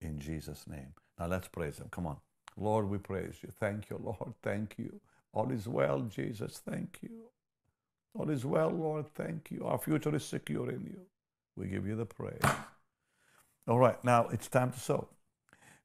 in 0.00 0.18
Jesus' 0.18 0.66
name. 0.66 0.94
Now, 1.18 1.26
let's 1.26 1.48
praise 1.48 1.78
Him. 1.78 1.88
Come 1.90 2.06
on. 2.06 2.16
Lord, 2.56 2.88
we 2.88 2.98
praise 2.98 3.36
you. 3.42 3.50
Thank 3.58 3.90
you, 3.90 4.00
Lord. 4.02 4.34
Thank 4.42 4.74
you. 4.78 5.00
All 5.32 5.50
is 5.50 5.68
well, 5.68 6.00
Jesus. 6.00 6.60
Thank 6.64 6.98
you. 7.02 7.10
All 8.14 8.30
is 8.30 8.44
well, 8.44 8.70
Lord. 8.70 9.06
Thank 9.14 9.50
you. 9.50 9.64
Our 9.64 9.78
future 9.78 10.14
is 10.14 10.24
secure 10.24 10.70
in 10.70 10.84
you. 10.84 11.00
We 11.56 11.68
give 11.68 11.86
you 11.86 11.96
the 11.96 12.06
praise. 12.06 12.40
All 13.68 13.78
right, 13.78 14.02
now 14.02 14.28
it's 14.28 14.48
time 14.48 14.72
to 14.72 14.80
sow. 14.80 15.08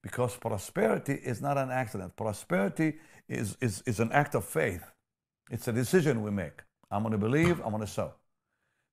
Because 0.05 0.37
prosperity 0.37 1.13
is 1.13 1.41
not 1.41 1.57
an 1.57 1.71
accident. 1.71 2.15
Prosperity 2.15 2.93
is, 3.27 3.57
is, 3.59 3.81
is 3.87 3.99
an 3.99 4.11
act 4.11 4.35
of 4.35 4.45
faith. 4.45 4.83
It's 5.49 5.67
a 5.67 5.73
decision 5.73 6.21
we 6.21 6.29
make. 6.29 6.61
I'm 6.91 7.01
going 7.01 7.13
to 7.13 7.17
believe, 7.17 7.59
I'm 7.61 7.71
going 7.71 7.81
to 7.81 7.87
sow. 7.87 8.13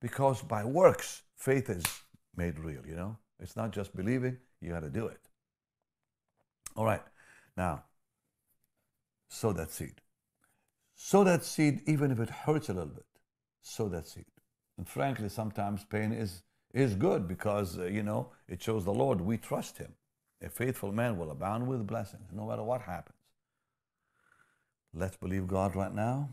Because 0.01 0.41
by 0.41 0.65
works, 0.65 1.21
faith 1.37 1.69
is 1.69 1.85
made 2.35 2.59
real, 2.59 2.81
you 2.89 2.97
know? 2.97 3.19
It's 3.39 3.57
not 3.57 3.73
just 3.73 3.95
believing, 3.95 4.39
you 4.63 4.71
got 4.71 4.81
to 4.81 4.89
do 4.89 5.07
it. 5.07 5.21
All 6.77 6.87
right, 6.87 7.03
now, 7.59 7.85
sow 9.29 9.53
that 9.53 9.71
seed. 9.71 10.01
Sow 10.95 11.25
that 11.25 11.45
seed 11.45 11.83
even 11.87 12.11
if 12.11 12.21
it 12.21 12.31
hurts 12.31 12.71
a 12.71 12.73
little 12.73 12.89
bit. 12.89 13.05
Sow 13.61 13.91
that 13.91 14.09
seed. 14.09 14.25
And 14.79 14.89
frankly, 14.89 15.29
sometimes 15.29 15.85
pain 15.85 16.11
is, 16.11 16.43
is 16.73 16.95
good 16.95 17.29
because, 17.29 17.79
uh, 17.79 17.85
you 17.85 18.03
know, 18.03 18.31
it 18.49 18.63
shows 18.63 18.87
the 18.87 18.95
Lord 18.95 19.21
we 19.21 19.37
trust 19.37 19.77
Him. 19.77 19.93
A 20.43 20.49
faithful 20.49 20.93
man 20.93 21.19
will 21.19 21.31
abound 21.31 21.69
with 21.69 21.87
blessings 21.87 22.31
no 22.33 22.47
matter 22.47 22.63
what 22.63 22.83
happens. 22.83 23.17
Let's 24.93 25.17
believe 25.17 25.47
God 25.47 25.77
right 25.77 25.95
now. 25.95 26.31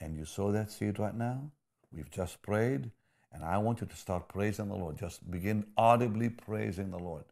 And 0.00 0.16
you 0.16 0.24
sow 0.24 0.52
that 0.52 0.70
seed 0.70 0.98
right 0.98 1.14
now. 1.14 1.50
We've 1.92 2.10
just 2.10 2.40
prayed. 2.42 2.90
And 3.32 3.44
I 3.44 3.58
want 3.58 3.80
you 3.80 3.86
to 3.86 3.96
start 3.96 4.28
praising 4.28 4.68
the 4.68 4.76
Lord. 4.76 4.96
Just 4.98 5.28
begin 5.30 5.66
audibly 5.76 6.30
praising 6.30 6.90
the 6.90 6.98
Lord. 6.98 7.24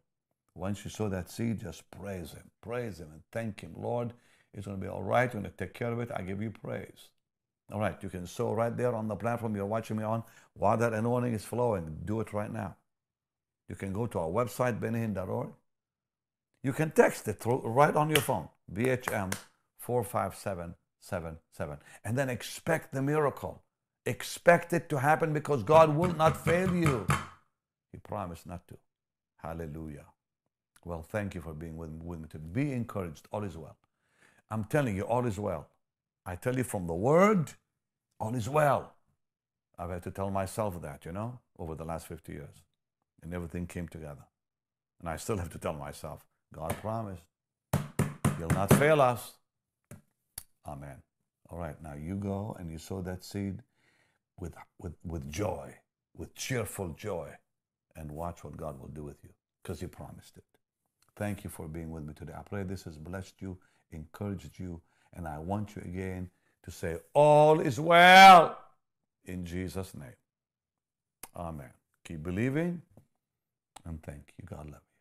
Once 0.53 0.83
you 0.83 0.91
sow 0.91 1.09
that 1.09 1.29
seed, 1.29 1.61
just 1.61 1.89
praise 1.91 2.31
Him. 2.31 2.49
Praise 2.61 2.99
Him 2.99 3.09
and 3.11 3.21
thank 3.31 3.61
Him. 3.61 3.73
Lord, 3.77 4.13
it's 4.53 4.65
going 4.65 4.77
to 4.77 4.83
be 4.83 4.89
all 4.89 5.03
right. 5.03 5.31
You're 5.33 5.41
going 5.41 5.51
to 5.51 5.57
take 5.57 5.73
care 5.73 5.91
of 5.91 5.99
it. 5.99 6.11
I 6.13 6.21
give 6.21 6.41
you 6.41 6.51
praise. 6.51 7.09
All 7.71 7.79
right, 7.79 7.97
you 8.01 8.09
can 8.09 8.27
sow 8.27 8.53
right 8.53 8.75
there 8.75 8.93
on 8.93 9.07
the 9.07 9.15
platform 9.15 9.55
you're 9.55 9.65
watching 9.65 9.97
me 9.97 10.03
on 10.03 10.23
while 10.53 10.77
that 10.77 10.93
anointing 10.93 11.33
is 11.33 11.43
flowing. 11.43 11.97
Do 12.05 12.19
it 12.19 12.31
right 12.31 12.51
now. 12.51 12.75
You 13.67 13.75
can 13.75 13.91
go 13.91 14.05
to 14.05 14.19
our 14.19 14.29
website, 14.29 14.79
bennyhinn.org. 14.79 15.49
You 16.65 16.73
can 16.73 16.89
text 16.89 17.27
it 17.27 17.39
through, 17.39 17.61
right 17.63 17.95
on 17.95 18.09
your 18.09 18.21
phone, 18.21 18.49
BHM 18.73 19.31
45777, 19.77 21.77
and 22.03 22.17
then 22.17 22.27
expect 22.27 22.91
the 22.91 23.03
miracle. 23.03 23.61
Expect 24.07 24.73
it 24.73 24.89
to 24.89 24.97
happen 24.97 25.31
because 25.31 25.61
God 25.61 25.95
will 25.95 26.15
not 26.15 26.43
fail 26.43 26.73
you. 26.73 27.05
He 27.91 27.99
promised 27.99 28.47
not 28.47 28.67
to. 28.69 28.77
Hallelujah. 29.43 30.05
Well, 30.83 31.03
thank 31.03 31.35
you 31.35 31.41
for 31.41 31.53
being 31.53 31.77
with, 31.77 31.91
with 32.01 32.19
me 32.19 32.27
today. 32.27 32.47
Be 32.51 32.71
encouraged. 32.71 33.27
All 33.31 33.43
is 33.43 33.55
well. 33.55 33.77
I'm 34.49 34.63
telling 34.63 34.95
you, 34.95 35.03
all 35.03 35.27
is 35.27 35.37
well. 35.37 35.67
I 36.25 36.35
tell 36.35 36.57
you 36.57 36.63
from 36.63 36.87
the 36.87 36.95
word, 36.95 37.51
all 38.19 38.33
is 38.33 38.49
well. 38.49 38.95
I've 39.77 39.91
had 39.91 40.01
to 40.01 40.09
tell 40.09 40.31
myself 40.31 40.81
that, 40.81 41.05
you 41.05 41.11
know, 41.11 41.37
over 41.59 41.75
the 41.75 41.85
last 41.85 42.07
50 42.07 42.31
years. 42.31 42.63
And 43.21 43.35
everything 43.35 43.67
came 43.67 43.87
together. 43.87 44.25
And 44.99 45.07
I 45.07 45.17
still 45.17 45.37
have 45.37 45.51
to 45.51 45.59
tell 45.59 45.73
myself, 45.73 46.25
God 46.53 46.75
promised. 46.81 47.23
He'll 48.37 48.49
not 48.49 48.71
fail 48.73 49.01
us. 49.01 49.33
Amen. 50.67 51.01
All 51.49 51.59
right, 51.59 51.81
now 51.81 51.93
you 51.93 52.15
go 52.15 52.55
and 52.59 52.71
you 52.71 52.77
sow 52.77 53.01
that 53.01 53.23
seed 53.23 53.61
with, 54.39 54.53
with, 54.79 54.93
with 55.03 55.29
joy, 55.31 55.73
with 56.15 56.33
cheerful 56.35 56.89
joy, 56.89 57.29
and 57.95 58.11
watch 58.11 58.43
what 58.43 58.57
God 58.57 58.79
will 58.79 58.89
do 58.89 59.03
with 59.03 59.23
you 59.23 59.29
because 59.61 59.79
He 59.79 59.87
promised 59.87 60.37
it. 60.37 60.43
Thank 61.15 61.43
you 61.43 61.49
for 61.49 61.67
being 61.67 61.91
with 61.91 62.03
me 62.03 62.13
today. 62.13 62.33
I 62.37 62.41
pray 62.41 62.63
this 62.63 62.83
has 62.83 62.97
blessed 62.97 63.35
you, 63.39 63.57
encouraged 63.91 64.59
you, 64.59 64.81
and 65.13 65.27
I 65.27 65.37
want 65.37 65.75
you 65.75 65.81
again 65.83 66.29
to 66.63 66.71
say, 66.71 66.97
All 67.13 67.59
is 67.59 67.79
well 67.79 68.57
in 69.25 69.45
Jesus' 69.45 69.93
name. 69.93 70.09
Amen. 71.35 71.71
Keep 72.03 72.23
believing 72.23 72.81
and 73.85 74.01
thank 74.03 74.33
you. 74.37 74.45
God 74.45 74.65
love 74.65 74.81
you. 74.81 74.94